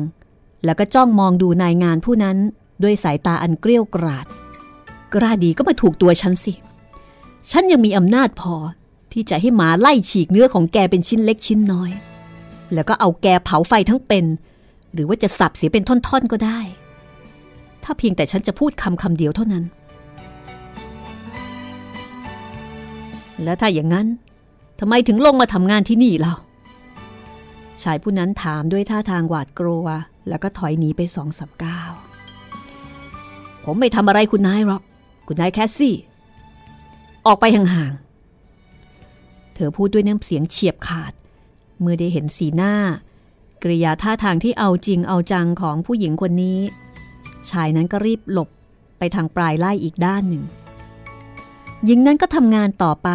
[0.65, 2.37] แล้วก็จ้องมองดูนายงานผู้นั้น
[2.83, 4.25] ด้วยสายตาอันเกลี้ยวกราด
[5.13, 6.53] กล้าดีก็มาถูกตัวฉันสิ
[7.51, 8.55] ฉันยังมีอำนาจพอ
[9.17, 11.91] ที่จะให้หมาไล่ฉีกเนื้อของแกเป็นชิ้นเล็กชิ้นน้อย
[12.73, 14.25] แล้วก็เอาแกเผาไฟทั้งเป็น
[14.93, 16.59] หรือว่าจะสับเสียเป็นท่อนๆก็ได้
[17.83, 19.63] ถ้าเพียงแต่ฉันจะพูดคำคำเดียวเท่านั้น
[23.43, 24.07] แล้วถ้าอย่างนั้น
[24.79, 26.35] ทำไมถึงลงมาทำงานที่นี่เล่า
[27.83, 29.85] ชายผู้นั้นถามด้วยท่าทางหวาดกลัว
[30.29, 31.91] แล้วก็ถอยหนีไปสองสามก้าว
[33.63, 34.81] ผมไม่ทำอะไรคุณนายหรอก
[35.27, 35.95] คุณนายแคสซี่
[37.27, 38.04] ออกไปห่างๆ
[39.55, 41.13] เธอพูดด้วยน้ำเสียงเฉียบขาด
[41.79, 42.73] เมื่อได้เห็นสีหน้า
[43.63, 46.59] กริยาท่าทางที่เอาจริงเอาจังของผู้หญิงคนนี้
[47.49, 48.49] ชายนั้นก็รีบหลบ
[48.97, 50.43] ไปทางปลายไล่อีกด้านหนึ่ง
[51.85, 53.09] หญิงนั้นก็ทำงานต่อไป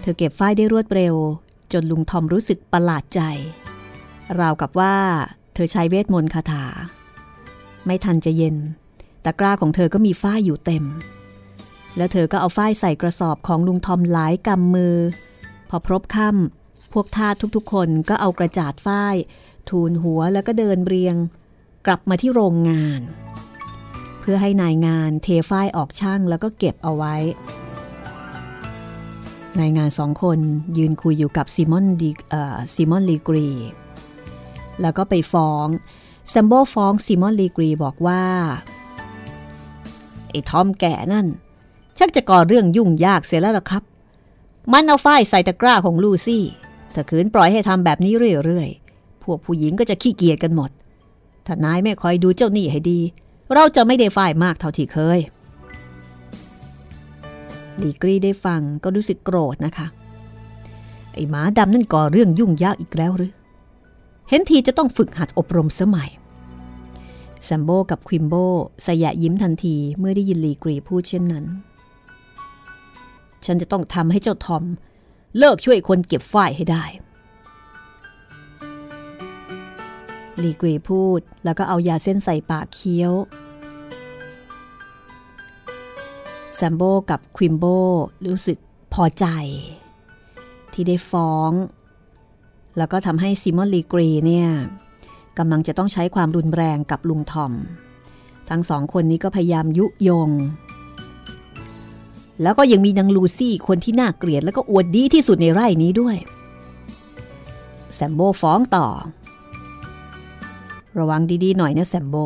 [0.00, 1.14] เธอเก็บฝ้ายได้รวดเร็ว
[1.72, 3.20] จนลุงทอมรู้สึกประหลาดใจ
[4.40, 4.94] ราวกับว่า
[5.54, 6.64] เธอใช้เวทมนต์คาถา
[7.86, 8.56] ไม่ทันจะเย็น
[9.24, 10.84] ตะกร้าของเธอก็มีฝ้ายอยู่เต็ม
[11.96, 14.96] แล้วเธอก็เอาฝ้ายใส่กระสอบของลุงทอมหลายกำมือ
[15.68, 19.16] พอพลบค่ำพวกทาสทุกๆ คนก็เอากระจาดฝ้าย
[19.68, 21.16] ทูนหัวแล้วก็เดินเรียง
[21.86, 23.00] กลับมาที่โรงงาน
[24.20, 27.16] เพื่อให้นายงานเทฝ้ายออกชั่งแล้วก็เก็บเอาไว้
[29.58, 30.38] นายงานสองคน
[30.76, 32.10] ยืนคุยอยู่กับซิมอนดี
[32.74, 33.48] ซิมอนลีกรี
[34.80, 35.66] แล้วก็ไปฟ้อง
[36.30, 38.22] แซมโบฟ้องซิมอนลีกรีบอกว่า
[40.30, 41.26] ไอ้ทอมแก่นั่น
[41.98, 43.82] ชักจะก่อเรื่องยุ่งยากเสียแล้วล่ะครับ
[44.72, 46.44] มันเอาฝ้ายใส่ตะกร้าของลูซี่
[46.94, 48.12] ถ้าขืนปล่อยให้ทำแบบนี้
[48.44, 50.70] เรื่อยๆ พวกผู้หญิงก็จะขี้เกียจกันหมด
[51.46, 53.00] ถ้านายไม่คอยดูเจ้าหนี้ให้ดี
[53.54, 55.20] เราจะไม่ได้ฝ้ายมากเท่าที่เคย
[57.82, 59.86] ลีกรีได้ฟังก็รู้สึกโกรธนะคะ
[61.12, 63.32] ไอ้หมาดำนั่นก่อเรื่องยุ่งยากอีกแล้วหรือ
[64.28, 66.10] เห็นทีจะต้องฝึกหัดอบรมสมัย
[67.44, 68.34] แซมโบกับควิมโบ
[68.86, 71.44] สยะยิ้มทันทีเมื่อได้ยินลีกรีพูดเช่นนั้น
[73.46, 74.64] ฉันจะต้องทำให้เจ้าทอม
[75.38, 76.84] เลิกช่วยคนเก็บฝ้ายให้ได้
[80.42, 83.12] ลีกรีพูดแล้วก็เอายาเส้นใส่ปากเคี้ยว
[86.56, 87.64] แซมโบกับควิมโบ
[88.26, 88.58] รู้สึก
[88.94, 89.26] พอใจ
[90.72, 91.52] ที่ได้ฟ้อง
[92.78, 94.48] แล้วก็ทำให้ซิมอนลีกรีเนี่ย
[95.38, 97.52] กำลังจะต้องใช้ความรุนแรงกับลุงทอม
[98.48, 100.30] ทั้งสองคนนี้ก็พยายามยุยง
[102.42, 106.16] แล้วก็ยังมีนางลูซี่คนที่น่าเกลียดแล้วก็อวดดีที่สุดในไร่นี้ด้วย
[107.94, 108.86] แซมโบฟ้องต่อ
[110.98, 112.16] ระวังดีๆหน่อยนะแซมโบ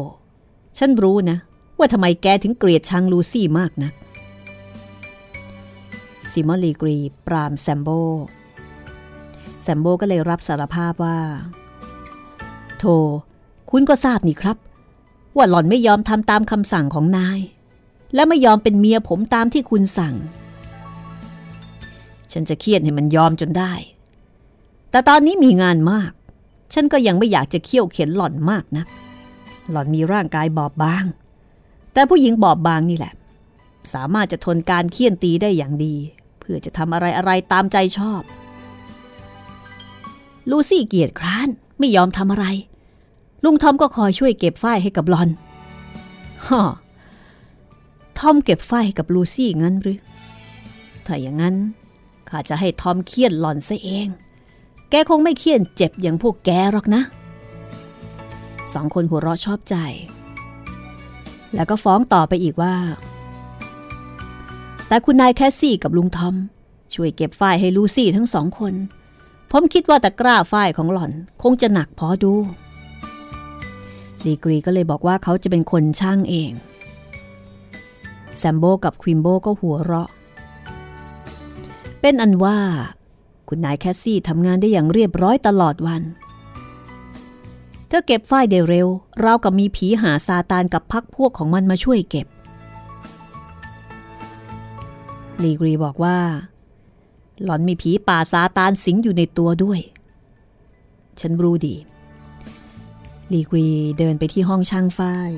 [0.78, 1.38] ฉันรู้นะ
[1.78, 3.94] ว่าทำไมแกถึงเกลียดชังลูซี่มากนัก
[6.32, 6.96] ซิมอลีกรี
[7.26, 7.88] ปรามแซมโบ
[9.62, 11.18] แซมโบก็เลยรับสารภาพว่า
[12.78, 12.84] โธ
[13.70, 14.56] คุณก็ทราบนี่ครับ
[15.36, 17.40] ว่าหล่อนไม่ยอมทำตามคำสั่งของนาย
[18.14, 20.14] และไม่ยอมเป็นเมียผมตามที่คุณสั่ง
[22.32, 23.72] ฉันจะเครียดให้มันยอมจนได้
[24.90, 26.10] แต่ตอนนี้มีงานมาก
[26.74, 28.86] ฉันก็ยังไม่อยากจะเคี่ยวเข็นหล่อนมากนะัก
[29.70, 31.04] หล่อนมีร่างกายบอบบาง
[31.92, 33.12] แต่ผู้หญิงบอบบางนี่แหละ
[33.94, 35.94] สามารถจะทนการเคี่ยนตีได้อย่างดี
[36.40, 38.22] เพื่อจะทำอะไรอะไรตามใจชอบ
[40.50, 42.46] ลูซี่เกียดคร้านไม่ยอมทำอะไร
[43.44, 45.28] ลุงทอมก็คอยช่วยเก็บฝ้ายให้กับหลอน
[46.46, 46.62] ฮ่อ
[48.20, 49.98] ทอมเก็บฝ้ายให้กับลูซี่งั้นหรือ
[51.06, 51.56] ถ้าอย่างนั้น
[52.28, 54.08] ข้าจะให้ทอมเคียนหล่อนซะเอง
[54.90, 57.02] แกคงไม่เคียนเจ็บอย่างพวกแกหรอกนะ
[58.72, 59.76] สองคนหัวเราะชอบใจ
[61.54, 62.74] แล้วก็ฟ้องต่อไปอีกว่า
[64.88, 66.34] แต่คุณนายแคสซี่กับลุงทอม
[66.94, 68.74] ช่วยเก็บฝ้ายให้ลูซี่ทั้งสองคน
[69.50, 72.32] ผมคิดว่าตะกร้าฝ้ายของหล่อนคงจะหนักพอดู
[74.24, 76.52] ลีกรีก็เลยบอกว่าเขาจะเป็นคนชั่งเอง
[78.38, 80.08] แซมโบกับควิมโบก็หัวเราะ
[82.00, 82.58] เป็นอันว่า
[83.48, 86.02] คุณนายแคสซี่ทำงานได้อย่างเรียบร้อยตลอดวัน
[87.88, 88.88] เธอเก็บฝ้ายได้เร็ว
[89.20, 92.26] เรากับมีผีหาซาตานกับพักพวกของมันมาช่วยเก็บ
[95.42, 96.18] ลีกรีบอกว่า
[97.44, 99.80] หล่อนมีผีป่าซาตานสิงอยู่ในตัวด้วย
[101.20, 101.76] ฉันรู้ดี
[103.32, 105.30] ลีกรีเดินไปที่ห้องช่างฝ้าย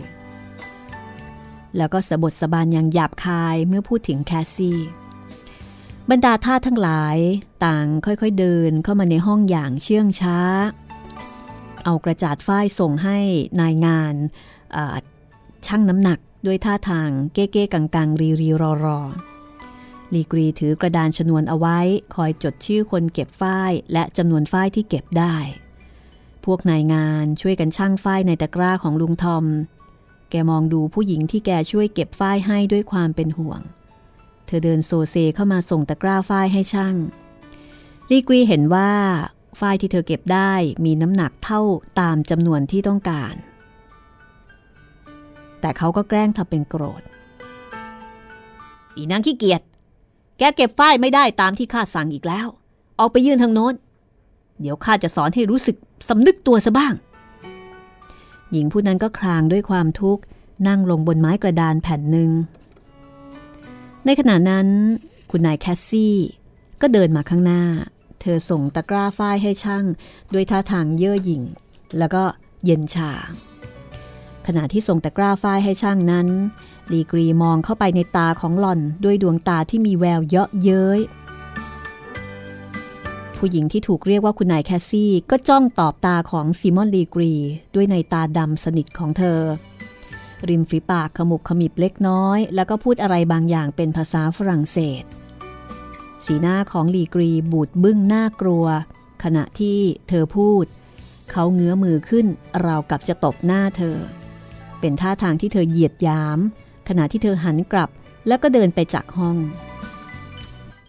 [1.76, 4.78] แล้วก็สะบดสะบานอย่างหยาบคายเมื่อพูดถึงแคสซี่
[6.11, 7.16] บรรดาท่าทั้งหลาย
[7.64, 10.38] ต่างค่อยๆเดินเข้ามาในห้องอย่างเชื่องช้า
[11.85, 13.18] เอากระจาดฝ้ายส่งให้
[13.61, 14.14] นายงาน
[15.66, 19.00] ช่างน้ำหนักด้วยท่าทางเก้ๆกังๆ รีรีรอรอ
[20.14, 21.78] ลีกรีถือกระดานชนวนเอาไว้
[22.14, 25.37] คอยจดชื่อคนเก็บฝ้ายและจำนวนฝ้ายที่เก็บได้
[26.44, 29.44] พวกนายงานช่วยกันช่างฝ้ายในตะกร้าของลุงทอม
[30.33, 33.61] แกมองดูผู้หญิงที่แกช่วยเก็บฝ้ายให้ด้วยความเป็นห่วง
[34.47, 36.97] เธอเดินโซเซเข้ามาส่งตะกร้าฝ้ายให้ช่าง
[38.11, 38.90] ลีกรีเห็นว่า
[39.61, 40.53] ฝ้ายที่เธอเก็บได้
[40.85, 41.61] มีน้ำหนักเท่า
[42.01, 43.35] ตามจำนวนที่ต้องการ
[45.61, 47.03] แต่เขาก็แกล้งทำเป็นโกรธ
[48.97, 49.62] อีนางขี้เกียจ
[50.38, 52.47] แกเก็บฝ้ายไม่ได้ตามที่ข้าสั่งอีกแล้ว
[52.99, 53.75] ออกไปยื่นทางโน้น
[54.61, 55.77] เดี๋ยวข้าจะสอนให้รู้สึก
[56.09, 56.95] สำนึกตัวซะบ้าง
[58.53, 60.23] หญิงผู้นั้นก็คลางด้วยความทุกข์
[60.69, 62.31] นั่งลงบนไม้กระดานแผ่นหนึ่ง
[64.05, 64.67] ในขณะนั้น
[65.31, 66.17] คุณนายแคสซี่
[66.81, 67.62] ก็เดินมาข้างหน้า
[68.21, 69.85] เธอส่งตะกร้าฝ้ายให้ชั่ง
[70.33, 71.43] ด้วยท่าทางเย่อหยิ่ง
[71.99, 72.23] แล้วก็
[72.65, 73.11] เย็นชา
[74.47, 76.29] ขณะที่ส่งตะกร้าฝ้ายให้ชั่งนั้น
[76.93, 81.01] ลีกรีมองเข้าไปในตาของหล่อนด้วยดวงตาที่มีแววเยาะเย้ย
[83.44, 87.35] ผู้หญิงที่ถูกเรียกว่าคุณนายแคสซี่ ก็จ้องตอบตาของซีมอนลีกรี
[87.74, 89.40] ด้วยในตาดำสนิทของเธอ
[90.48, 95.05] ริมฝีปากขมุบขมิบเล็กน้อย แล้วก็พูดอะไรบางอย่างเป็นภาษาฝรั่งเศส
[96.24, 98.66] สีหน้าของลีกรีบูดบึ้งน่ากลัว
[99.24, 99.78] ขณะที่
[100.09, 100.64] เธอพูด
[101.31, 102.26] เขาเงื้อมือขึ้น
[102.66, 103.96] ราวกับจะตบหน้าเธอ
[104.81, 106.38] เป็นท่าทางที่เธอเหยียดยาม
[106.88, 107.90] ขณะที่เธอหันกลับ
[108.26, 109.37] แล้วก็เดินไปจากห้อง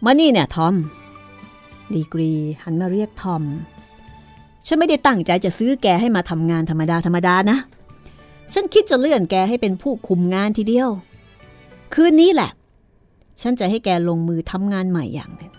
[0.04, 0.76] มานี่เนี่ยทอม
[1.94, 3.42] ลีกรีหันมาเรียกทอม
[4.66, 7.58] ฉันไม่ได้ตั้งใจจะซื้อแกให้มาทำงานธรรมดาธรรมดานะ
[8.52, 10.90] ฉันคิดจะเลื่อนแกให้เป็นผู้คุมงานทีเดียว
[11.94, 12.50] คืนนี้แหละ
[13.42, 15.52] ฉันจะให้แกลงมือทำงานใหม่อย่างหนึ่ง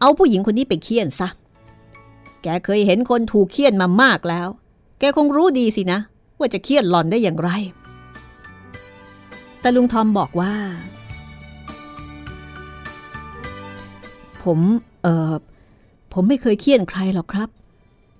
[0.00, 1.28] เอาผู้หญิงคนนี้ไปเคี่ยนซะ
[2.42, 4.48] แกเคยเห็นคนถูกเคี่ยนมามากแล้ว
[4.98, 5.98] แกคงรู้ดีสินะ
[6.38, 7.50] ว่าจะเคี่ยนหล่อนได้อย่างไร
[9.60, 10.52] แต่ลุงทอมบอกว่า
[14.44, 14.60] ผม
[15.02, 15.34] เออ
[16.12, 17.48] ผมไม่เคยเคี่ยนใครหรอกครับ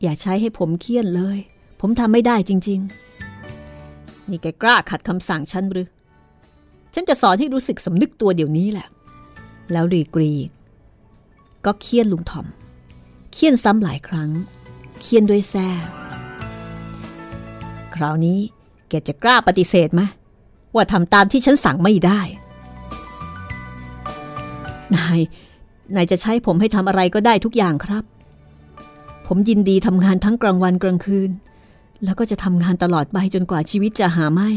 [0.03, 1.39] อย่าใช้ให้ผมเคี่ยนเลย
[1.81, 2.81] ผมทำไม่ได้จริง
[3.55, 5.89] ๆ นี่แกกล้าขัดคำสั่งฉันหรือ
[6.95, 8.89] ฉันจะสอนให้รู้สึกสำนึกตัวเดี๋ยวนี้แหละ
[9.73, 10.33] แล้วรีกรี
[11.65, 12.47] ก็เคี่ยนลุงทอม
[13.33, 14.31] เคี่ยนซ้ำหลายครั้ง
[15.01, 15.69] เคี่ยนด้วยแซ่
[17.95, 18.39] คราวนี้
[18.89, 20.03] แกจะกล้าปฏิเสธไหม
[20.75, 22.21] ว่าทำตามที่ฉันสั่งไม่ได้
[24.95, 25.21] นาย
[25.97, 28.05] นายจะใช้ผมให้ทำอะไรก็ได้ทุกอย่างครับ
[29.27, 31.31] ผมยินดีทำงานทั้งกลางวันกลางคืน
[32.05, 34.51] แล้วก็จะทำงานตลอดไปจนกว่าชีวิตจะหาไม่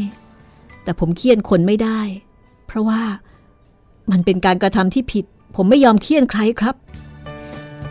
[0.82, 2.00] แต่ผมเคี่ยนคนไม่ได้
[2.66, 3.02] เพราะว่า
[4.10, 5.24] มันเป็นการกระทำที่ผิด
[5.56, 6.74] ผมไม่ยอมเคี่ยนใครครับ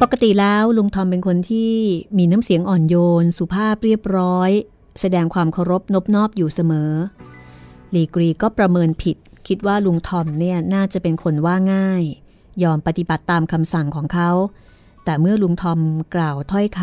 [0.01, 1.73] ปกติแล้วลุงทอมเป็นคนที่
[2.17, 4.51] มีน้ำเสียงอ่อนโยน สุภาพเรียบร้อย
[5.01, 6.91] แสดงความเคารพนบนอบอยู่เสมอ
[7.95, 12.03] ลีกรีก็ประเมินผิด คิดว่าลุงทอมเนี่ยน่าจะเป็นคนว่าง่าย
[12.63, 14.29] ยอมปฏิบัติตามคำสั่งของเขา
[15.03, 15.79] แต่เมื่อลุงทอม
[16.15, 16.81] กล่าวถ้อยค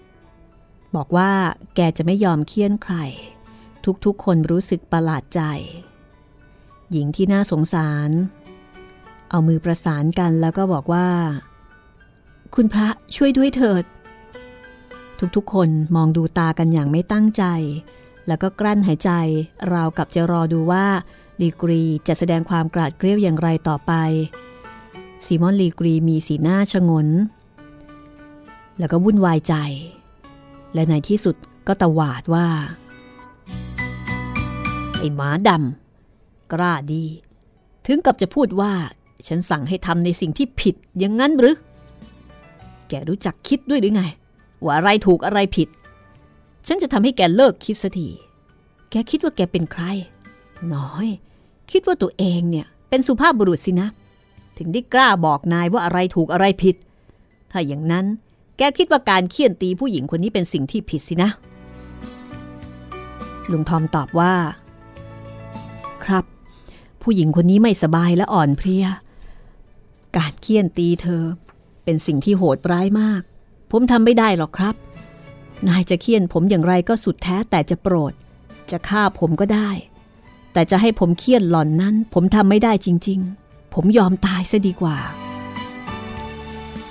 [0.00, 1.30] ำบอกว่า
[1.74, 2.96] แกจะไม่ยอมเคี่ยนใคร
[4.04, 5.40] ทุกๆคนรู้สึกประหลาดใจ
[6.90, 8.10] หญิงที่น่าสงสาร
[9.30, 11.08] เอามือประสานกันแล้วก็บอกว่า
[12.54, 13.84] คุณพระช่วยด้วยเถิด
[15.36, 17.44] ทุกๆคนมองดูตากันอย่างไม่ตั้งใจ
[18.26, 19.10] แล้วก็กลั้นหายใจ
[19.72, 20.86] ราวกับจะรอดูว่า
[21.40, 23.92] ลีกรีจะแสดงความกราดเกลียวอย่างไรต่อไป
[25.24, 27.08] ซีมอนลีกรีมีสีหน้าชงน
[28.78, 29.54] แล้วก็วุ่นวายใจ
[30.74, 32.46] และในที่สุดก็ตวาดว่า
[34.98, 37.04] ไอ้หมาดำกล้าดี
[37.86, 38.72] ถึงกับจะพูดว่า
[39.26, 41.56] ฉันสั่งให้ทำในสิ่งที่ผิดอย่างนั้นหรือ
[42.88, 44.02] แกรู้จักคิดด้วยหรือไง
[44.64, 45.68] ว่าอะไรถูกอะไรผิด
[46.66, 48.08] ฉันจะทำให้แกเลิกคิดสักที
[48.90, 49.82] แกคิดว่าแกเป็นใคร
[50.74, 51.06] น้อย
[51.70, 53.88] คิดว่าตัวเองเนี่ย เป็นสุภาพบุรุษสินะ
[54.58, 56.76] ถึงได้กล้าบอกนายว่าอะไรถูกอะไรผิด
[57.50, 58.06] ถ้าอย่างนั้น
[58.56, 61.30] แกคิดว่าการเคี่ยนตีผู้หญิงคนนี้เป็นสิ่งที่ผิดสินะ
[63.50, 64.34] ลุงทอมตอบว่า
[66.04, 66.24] ครับ
[67.02, 68.86] ผู้หญิงคนนี้ไม่สบายและอ่อนเพลีย
[70.16, 71.22] การเคี่ยนตีเธอ
[71.84, 73.22] เป็นสิ่งที่โหดร้ายมาก
[73.70, 74.74] ผมทำไม่ได้หรอกครับ
[75.68, 78.12] นายจะเคี่ยนผมอย่างไรก็สุดแท้แต่จะโปรด
[78.70, 79.70] จะฆ่าผมก็ได้
[80.52, 84.96] แต่จะให้ผมเคี่ยนหล่อนนั้น ผมทำไม่ได้จริง ๆ ผมยอมตายซะดีกว่า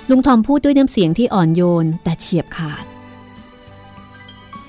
[0.08, 2.84] ลุงทอมพูดด้วยน้ำเสียงที่อ่อนโยนแต่เฉียบขาด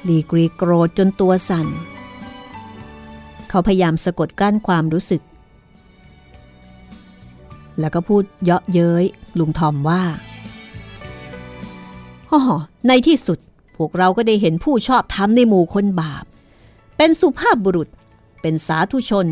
[0.07, 1.67] ลีกรีโกรธจนตัวสั่น
[3.49, 5.21] เขาพยายามสะกดกลั้นความรู้สึก
[7.79, 9.05] แล้วก็พูดเยาะเย้ย
[9.39, 10.03] ลุงทอมว่า
[12.31, 12.41] อ๋อ
[12.87, 13.39] ในที่สุด
[13.75, 16.25] พวกเราก็ได้เห็นผู้ชอบธรรมในหมู่คนบาป
[16.97, 17.89] เป็นสุภาพบุรุษ
[18.41, 19.27] เป็นสาธุชน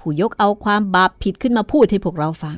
[0.00, 2.56] ผู้ยกเอาความบาปผิดขึ้นมาพูดให้พวกเราฟัง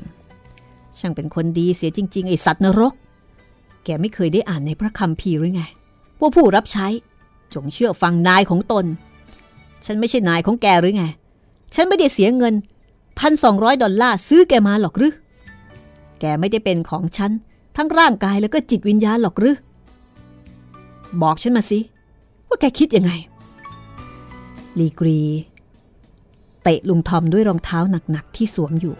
[0.98, 2.92] ช่างเป็นคนดีเสียจริง ๆ ไอสัตว์นรก
[3.84, 5.62] แกไม่เคยได้อ่านในพระคัมภีร์หรือไง
[6.20, 6.86] ว่าผู้รับใช้
[7.54, 8.84] จงเชื่อฟังนายของตน
[9.86, 11.04] ฉันไม่ใช่นายของแกหรือไง
[11.74, 12.54] ฉันไม่ได้เสียเงิน
[13.18, 15.14] พันสองร้อยดอลลาร์ซื้อแกมาหรอกหรือ
[16.20, 17.30] แกไม่ได้เป็นของฉัน
[17.76, 19.56] ทั้งร่างกายแล้วก็จิตวิญญาณหรอกหรือ
[21.22, 21.78] บอกฉันมาสิ
[22.48, 23.12] ว่าแกคิดยังไง
[24.78, 25.20] ลีกรี
[26.62, 27.78] เตะลุงทอมด้วยรองเท้า
[28.10, 28.96] หนักๆที่สวมอยู่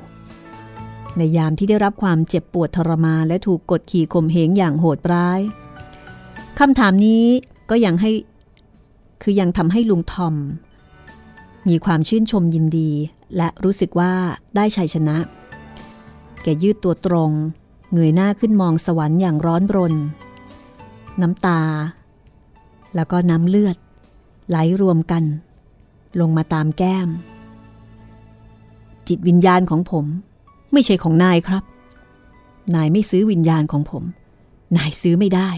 [1.17, 5.41] ในยามที่ได้รับความเจ็บปวดทรมานและถูกกดขี่ข่มเหงอย่างโหดร้าย
[6.59, 7.25] คำถามนี้
[7.71, 8.11] ก็ยังให้
[9.23, 10.35] คือยังทำให้ลุงทอม
[11.69, 12.91] มีความชื่นชมยินดี
[13.37, 14.13] และรู้สึกว่า
[14.57, 15.17] ได้ชัยชนะ
[16.43, 17.31] แกยืดตัวตรง
[17.93, 19.95] เงยหน้าขึ้นมองสวรรค์อย่างร้อนรน
[21.21, 21.61] น้ำตา
[22.95, 23.77] แล้วก็น้ำเลือด
[24.49, 25.25] ไหลรวมกัน
[26.21, 27.09] ลงมาตามแก้ม
[29.09, 30.07] จิตวิญญาณของผม
[30.73, 31.65] ไม่ใช่ของนายครับ
[32.75, 34.05] นายไม่ซื้อวิญญาณของผม
[34.77, 35.51] นายซื้อไม่ได้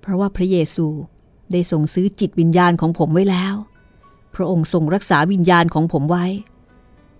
[0.00, 0.86] เพราะว่าพระเยซู
[1.52, 3.54] ได้ทรงซื้อจิตวิญญาณของผมไว้แล้ว
[4.34, 6.26] พระองค์ทรงรักษาวิญญาณของผมไว้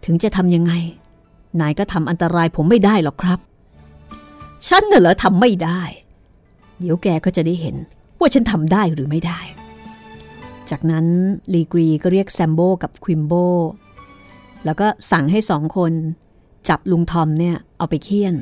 [0.04, 0.72] ถึงจะทำยังไง
[1.60, 3.38] นายก็ทำอันตรายผมไม่ได้หรอกครับ
[4.68, 5.80] ฉันน่ะเหรอทำไม่ได้
[6.80, 7.76] เดี๋ยวแกก็จะได้เห็น
[8.18, 9.40] ว่าฉันทำได้หรือไม่ได้
[10.70, 11.06] จากนั้น
[11.52, 13.32] ลีกรีก็เรียกแซมโบกับควิมโบ
[14.64, 15.92] แล้วก็สั่งให้สองคน
[16.68, 18.34] จับลุงทอมเนี่ยเอาไปเคี่ยน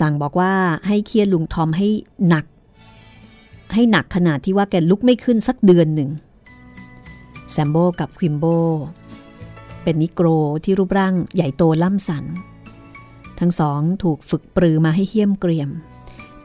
[0.00, 0.52] สั่งบอกว่า
[0.88, 1.88] ให้เคี่ยนลุงทอมให้
[2.28, 2.44] หนัก
[3.74, 6.10] ให้หนักขนาดที่ว่าแกลุกไม่ขึ้นสักเดือนหนึ่ง
[7.50, 8.44] แซมโบกับควิมโบ
[9.82, 10.26] เป็นนิโกร
[10.64, 12.24] ที่รูปร่างใหญ่โตล่ำสัน
[13.40, 15.70] ทั้งสองถูกฝึกปรือมาให้เหี้ยมเกรียม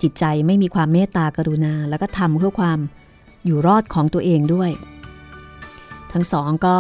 [0.01, 2.79] จิตใจไม่มีความเมตตากรุณาแล้วก็ทำเพื่อความ
[3.45, 4.71] อยู่รอดของตัวเองด้วย
[6.11, 6.77] ทั้งสองก็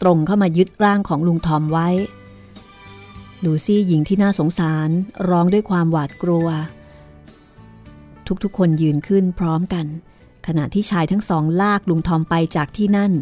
[0.00, 1.88] ตรงเข้ามายึดร่างของลุงทอมไว้
[3.44, 4.88] ลูซี่หญิงที่น่าสงสาร
[5.28, 6.48] ร้องด้วยความหวาดกลัว
[8.44, 9.86] ทุกๆคนยืนขึ้นพร้อมกัน
[10.46, 13.12] ขณะที่ชายทั้งสองลากลุงทอมไปจากที่นั่น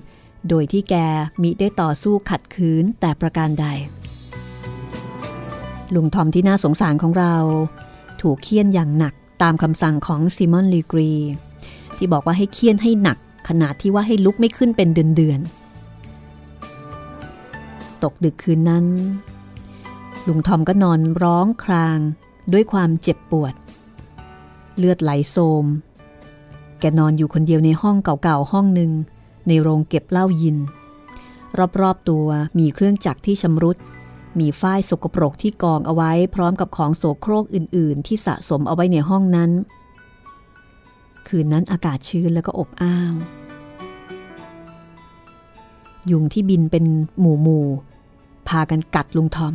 [0.49, 0.95] โดยที่แก
[1.43, 3.66] มิได้ต่อสู้ขัดขืนแต่ประการใด
[5.95, 7.35] ลุงทอมที่น่าสงสารของเรา
[8.22, 11.12] ถูกเคี่ยนอย่างหนักตามคำสั่งของซิมอนลีกรี
[11.97, 13.18] ที่บอกว่าให้เคี่ยนให้หนัก
[13.49, 15.66] ขนาดที่ว่าให้ลุกไม่ขึ้นเป็นเดือนๆ
[18.07, 18.86] ตกดึกคืนนั้น
[20.26, 21.98] ลุงทอมก็นอนร้องคราง
[22.52, 23.54] ด้วยความเจ็บปวด
[24.76, 25.66] เลือดไหลโซม
[26.80, 28.92] แกนอนอยู่คนเดียวในห้องเก่าๆห้องหนึ่ง
[29.48, 30.57] ในโรงเก็บเหล้ายิน
[31.80, 32.26] รอบๆตัว
[32.59, 33.76] มีเครื่องจักรที่ชำรุด
[34.38, 39.50] มีฝ้ายสกปรกที่กองเอาไว้พร้อมกับของโสโครกอื่นๆ ที่สะสมเอาไว้ในห้องนั้น
[41.28, 43.14] คืนนั้นอากาศชื้นแล้วก็อบอ้าว
[46.11, 46.84] ยุงที่บินเป็น
[47.20, 47.66] หมู่หมู่
[48.49, 49.55] พากันกัดลุงทอม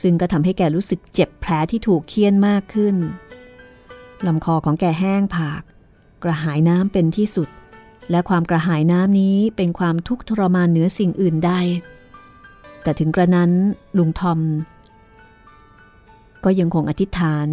[0.00, 2.96] ซึ่งก็ทำให้แกรู้สึกเจ็บแผลที่ถูกเคี่ยนมากขึ้น
[4.26, 5.62] ลำคอของแกแห้งผาก
[6.22, 7.48] กระหายน้ำเป็นที่สุด
[8.10, 11.52] และความกระหายน้ำนี้เป็นความทุกข์ทรมานเหนือสิ่งอื่นใด
[12.82, 13.50] แต่ถึงกระนั้น
[13.98, 14.40] ลุงทอม
[16.44, 17.48] ก็ยังคงอธิษฐาน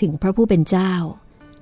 [0.00, 0.92] ถึงพระผู้เป็นเจ้า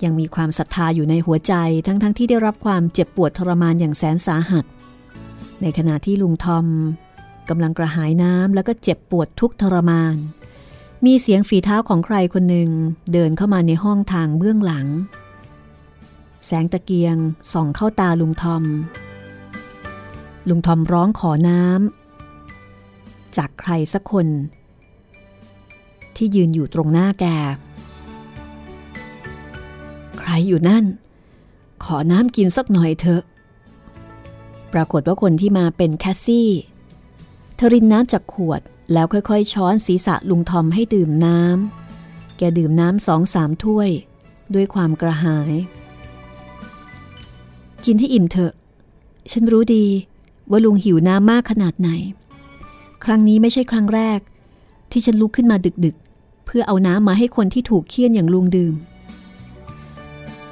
[0.04, 1.54] ยังมีความศรัทธาอยู่ในหัวใจ
[1.86, 4.64] ทั้งๆทที่ได้รับความเจ็บปวดทรมานอย่างแสนสาหัส
[5.62, 6.66] ในขณะที่ลุงทอม
[7.50, 10.16] กำลังกระหายน้ำแล้วก็เจ็บปวดทุกทรมาน
[11.04, 12.70] มีเสียงฝีเท้าของใครคนหนึ่ง
[13.12, 14.86] เดินเข้ามาในห้องทางเบื้องหลัง
[16.46, 17.16] แสงตะเกียง
[17.52, 18.64] ส่องเข้าตาลุงทอม
[20.48, 24.26] ลุงทอมร้องขอน้ำจากใครสักคน
[26.16, 27.24] ที่ยืนอยู่ตรงหน้าแก
[30.18, 30.84] ใครอยู่นั่น
[31.84, 33.22] ขอน้ำกินสักหน่อยเถอะ
[34.72, 36.50] ปรากฏว่าคนที่มาเป็นแคสซี่
[37.60, 38.60] เธอรินน้ำจากขวด
[38.92, 43.90] แล้วค่อยๆ ช้อนศีรษะลุงทอมให้ดื่มน้ำ แกดื่มน้ำสองสามถ้วย
[44.54, 45.52] ด้วยความกระหาย
[47.84, 48.52] กินให้อิ่มเถอะ
[49.32, 49.86] ฉันรู้ดี
[50.50, 51.90] ว่าลุงหิวน้ำมากขนาดไหน
[53.04, 54.20] ครั้งนี้ไม่ใช่ครั้งแรก
[54.90, 58.74] ที่ฉันลุกขึ้นมาดึกๆ เพื่อเอาน้ำมาให้คนที่ถูกเคี่ยนอย่างลุงดื่ม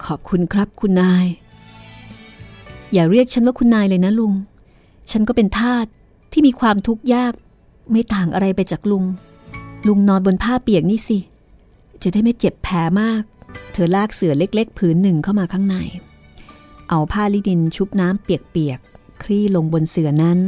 [0.05, 1.27] ขอบคุณครับคุณนาย
[2.93, 4.33] อย่าเรียกฉันว่าคุณนายเลยนะลุง
[5.11, 5.87] ฉันก็เป็นทาส
[6.39, 7.35] ที่มีความทุกข์ยาก
[7.91, 9.05] ไม่ต่างอะไรไปจากลุง
[9.87, 11.19] ลุงนอนบนผ้าเปียกนี่สิ
[12.03, 13.23] จะได้ไม่เจ็บแผลมาก
[13.73, 15.77] เธอลากเสื่อเล็กๆ ผืนหนึ่งเข้ามาข้างใน
[16.89, 20.39] เอาผ้าลิดินชุบน้ำเปียกๆ คลี่ลงบนเสื่อนั้น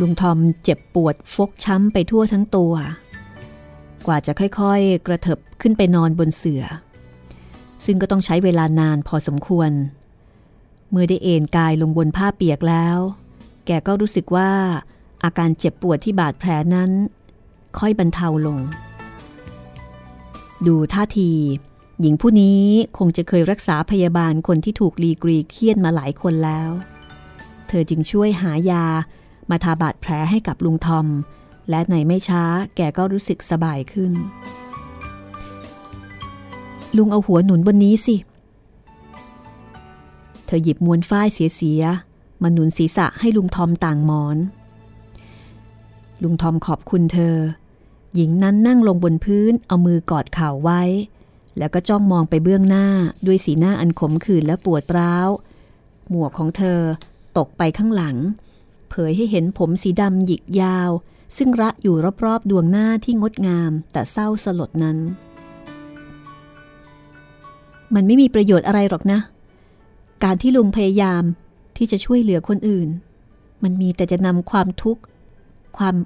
[0.00, 2.74] ลุงทอมเจ็บปวดฟกช้ำไปทั่วทั้งตัว
[4.06, 6.62] กว่าจะค่อยๆ กระเถิบขึ้นไปนอนบนเสื่อ
[7.84, 9.70] ซึ่งก็ต้องใช้เวลานานพอสมควร
[10.90, 12.98] เมื่อได้เอนกายลงบนผ้าเปียกแล้ว
[13.66, 14.50] แกก็รู้สึกว่า
[15.24, 16.90] อาการเจ็บปวดที่บาดแผลนั้น
[17.78, 18.58] ค่อยบรรเทาลง
[20.66, 21.32] ดูท่าที
[22.00, 22.62] หญิงผู้นี้
[22.98, 26.70] คงจะเคยรักษาพยาบาลคนที่ถูกลีกรีเคี่ยนมาหลายคนแล้ว
[27.68, 28.84] เธอจึงช่วยหายา
[29.50, 31.06] มาทาบาดแผลให้กับลุงทอม
[31.70, 32.44] และในไม่ช้า
[32.76, 34.12] แกก็รู้สึกสบายขึ้น
[36.96, 44.36] ลุงเอาหัวหนุนบนนี้สิเเธอหยิบมวนฝ้ายเสียๆมาหนุนศีรษะให้ลุงทอมต่างหมอน
[46.22, 47.36] ลุงทอมขอบคุณเธอ
[48.14, 50.82] หญิงนั้นนั่งลงบนพื้นเอามือกอดเข่าไว้
[51.58, 52.86] แล้วก็จ้องมองไปเบื้องหน้า
[53.26, 55.28] ด้วยสีหน้าอันขมขื่นและปวดร้าว
[56.10, 56.80] หมวกของเธอ
[57.38, 58.16] ตกไปข้างหลัง
[58.90, 60.90] เผยให้เห็นผมสีดำหยิกยาว
[61.36, 64.98] ซึ่งระอยู่รอบๆดวงหน้าที่งดงาม แต่เศร้าสลดนั้น
[67.94, 69.20] มันไม่มีประโยชน์อะไรหรอกนะ
[70.24, 71.22] การที่ลุงพยายาม
[71.76, 72.88] ที่จะช่วยเหลือคนอื่น
[73.62, 75.02] มันมีแต่จะนำความทุกข์
[75.78, 75.96] ความ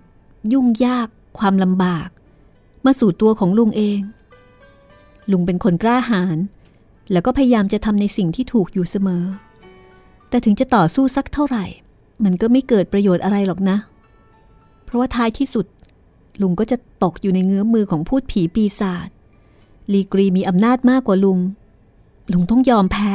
[0.53, 1.09] ยุ่งยาก
[1.39, 2.09] ความลำบาก
[2.85, 4.01] มาสู่ตัวของลุงเอง
[5.31, 6.39] ลุงเป็นคนกล้าหาญ
[7.13, 9.25] แล้วก็พยายามจะทำในสิ่งที่ถูกอยู่เสมอ
[10.29, 11.65] แต่ถึงจะต่อสู้สักเท่าไหร่
[12.25, 13.77] มันก็ไม่เกิดประโยชน์อะไรหรอกนะ
[14.85, 15.67] เพราะว่าท้ายที่สุด
[16.41, 19.09] ลุงก็จะตกอยู่ในเงื้อมือของพูดผีปีศาจ
[19.93, 21.39] ลีกรีมีอำนาจมากกว่าลุง
[22.33, 23.13] ลุงต้องยอมแพ้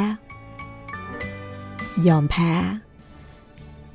[2.07, 2.51] ยอมแพ้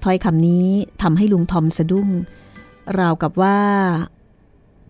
[0.03, 0.67] ถ้อยคำนี้
[1.03, 2.09] ทำให้ลุงทอมสะดุ้ง
[2.99, 3.61] ราวกับว่า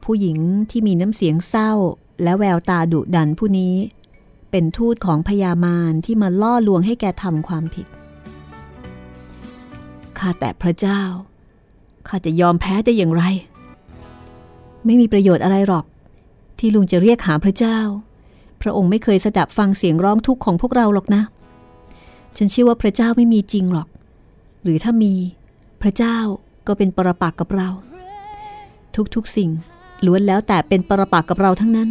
[0.04, 0.38] ผู้หญิง
[0.70, 1.72] ที่มีน้ำเสียงเศร้า
[2.22, 3.74] และแววตาดุดันผู้นี้
[4.50, 7.86] เป็นทูตของพญามารที่มาล่อลวงให้แกทำความผิด
[10.18, 11.02] ข้าแต่พระเจ้า
[12.08, 13.22] ข้าจะยอมแพ้ได้อย่างไร
[14.84, 15.84] ไม่มีประโยชน์อะไรหรอก
[16.58, 17.78] ที่ลุงจะเรียกหาพระเจ้า
[18.62, 21.22] พระองค์ไม่เคยสดับฟังเสียงร้องทุกข์ของพวกเราหรอกนะ
[22.36, 23.88] ฉันเชื่อว่าพระเจ้าไม่มีจริงหรอก
[24.62, 25.12] หรือถ้ามี
[25.82, 26.16] พระเจ้า
[26.66, 27.68] ก็เป็นปรปักกับเรา
[29.14, 29.50] ทุกๆสิ่ง
[30.06, 31.90] ล้วนแล้วแต่เป็นปรปักกับเราทั้งนั้น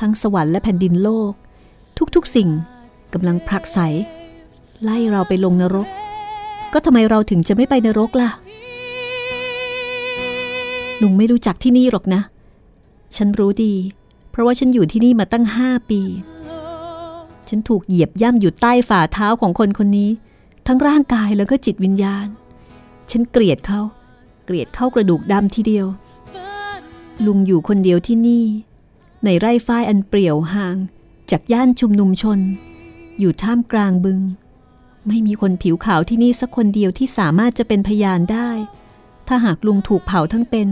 [0.00, 1.32] ทั้งสวรรค์และแผ่นดินโลก
[2.14, 2.48] ทุกๆสิ่ง
[3.12, 3.78] กำลังผลักไส
[4.82, 5.88] ไล่เราไปลงนรก
[6.72, 8.30] ก็ทำไมเราถึงจะไม่ไปนรกล่ะ
[11.02, 12.20] ลุงไม่รู้จักที่นี่หรอกนะ
[13.16, 13.74] ฉันรู้ดี
[14.30, 16.00] เพราะว่าฉันอยู่ที่นี่มาตั้งห้าปี
[17.48, 20.10] ฉันถูกเหยียบย่ำอยู่ใต้ฝ่าเท้าของคนคนนี้
[20.66, 22.26] ทั้งร่างกายแล้วก็จิตวิญญาณ
[23.10, 23.80] ฉันเกลียดเขา
[24.44, 25.86] เกลียดเข้ากระดูกดำทีเดียว
[27.26, 28.44] ลุงอยู่คนเดียวที่นี่
[29.24, 30.76] ในไร่ฝ้ายอันเปรี่ยวห่าง
[31.30, 32.40] จากย่านชุมนุมชน
[33.18, 34.20] อยู่ท่ามกลางบึง
[35.08, 38.48] ไม่มีคนผิวขาวที่นี่สักคนเดียวที่สามารถจะเป็นพยานได้
[39.28, 40.68] ถ้าหากลุงถูกเผาทั้งเป็น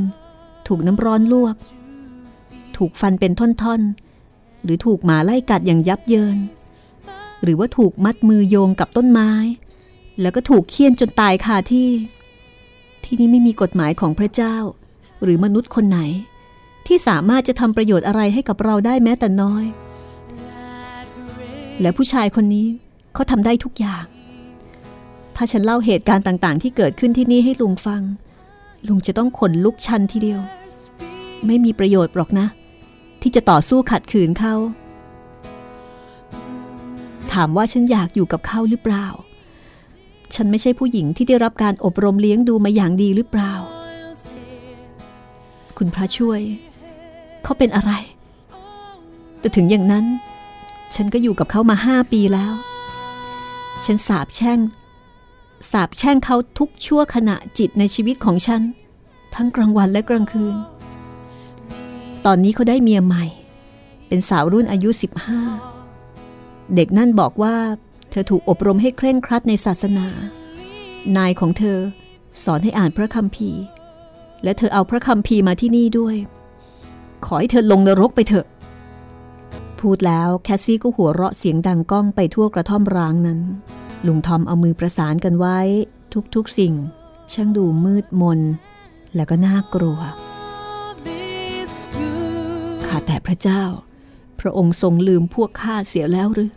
[0.66, 1.57] ถูกน้ำร้อนลวก
[2.77, 6.39] ถูกฟันเป็นท่อนๆหรือถูกหมาไล่กัดอย่างยับเยิน
[7.43, 9.30] หรือว่าถูกมัดมือโยงกับต้นไม้
[10.20, 11.91] แล้วก็ถูกเคี่ยนจนตายคาที่
[13.05, 14.57] ที่นี่ไม่มีกฎหมายของพระเจ้า
[15.22, 16.01] หรือมนุษย์คนไหน
[16.87, 19.64] ที่สามารถจะทำประโยชน์อะไรให้กับเราได้แม้แต่น้อย
[21.80, 22.66] และผู้ชายคนนี้
[23.14, 24.05] เขาทำได้ทุกอย่าง
[25.37, 28.03] ถ้าฉันเล่าเหตุการณ์ต่าง ๆ ที่เกิดขึ้นที่นี่ให้ลุงฟัง
[28.89, 30.41] ลุงจะต้องขนลุกชันทีเดียว
[31.47, 32.47] ไม่มีประโยชน์หรอกนะ
[33.22, 34.55] ที่จะต่อสู้ขัดขืนเขา
[37.35, 39.07] ถามว่าฉันอยากอยู่กับเขาหรือเปล่า
[40.35, 43.53] ฉันไม่ใช่ผู้หญิงที่ได้รับการอบรมเลี้ยงดูมาอย่างดีหรือเปล่า
[45.76, 46.41] คุณพระช่วย
[47.43, 47.93] เขาเป็นอะไร
[49.41, 50.05] แต่ถึงอย่างนั้น
[50.95, 52.53] ฉันก็อยู่กับเขามาห้าปีแล้ว
[53.85, 54.59] ฉันสาบแช่ง
[55.70, 58.62] สาบแช่งเขาทุกชั่วขณะจิตในชีวิตของฉัน
[59.35, 60.57] ทั้งกลางวันและกลางคืน
[62.26, 63.24] ตอนนี้เขาได้เมียใหม่
[64.09, 65.74] เป็นสาวรุ่นอายุ 15
[66.75, 67.57] เด็กนั่นบอกว่า
[68.11, 70.07] เธอถูกอบรมให้เคร่งครัดในศาสนา
[71.17, 71.79] นายของเธอ
[72.45, 73.62] สอนให้อ่านพระคัมภีร์
[74.43, 76.17] และเธอเอาพระคัมภีร์มาที่นี่ด้วย
[77.25, 78.47] ขอให้เธอลงนรกไปเถอะ
[79.81, 83.41] พูดแล้วแคสซี่ก็หัวเราะเสียงดังก้องไปทั่วกระท่อมร้างนั้น
[84.07, 85.59] ลุงทอมเอามือประสานกันไว้
[86.35, 86.75] ทุกๆสิ่ง
[87.33, 88.41] ช่างดูมืดมน
[89.15, 89.99] แล้วก็น่ากลัว
[92.87, 93.84] ข้าแต่พระเจ้าพ
[94.47, 96.51] ระองค์ทรงลืมพวกข้าเสียแล้วหรือ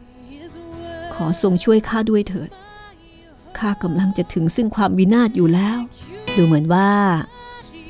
[1.14, 2.50] ขอทรงช่วยข้าด้วยเถิด
[3.58, 5.78] ข้ากำลังจะถึงซึ่งความวินาศอยู่แล้ว
[6.36, 6.92] ดูเหมือนว่า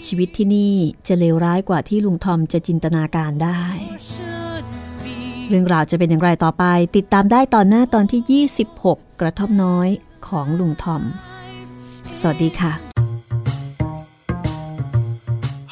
[0.05, 0.73] ชีวิตที่นี่
[1.07, 3.61] จะเลวร้ายกว่าที่ลุงทอมจะจินตนาการได้
[5.49, 6.63] เรื่องราวจะเป็นอย่างไรต่อไป
[6.95, 8.45] ติดตามได้ตอนหน้าตอนที่
[8.79, 9.89] 26 กระท่อมน้อย
[10.27, 11.01] ของลุงทอม
[12.19, 12.86] สวัสดีค่ะ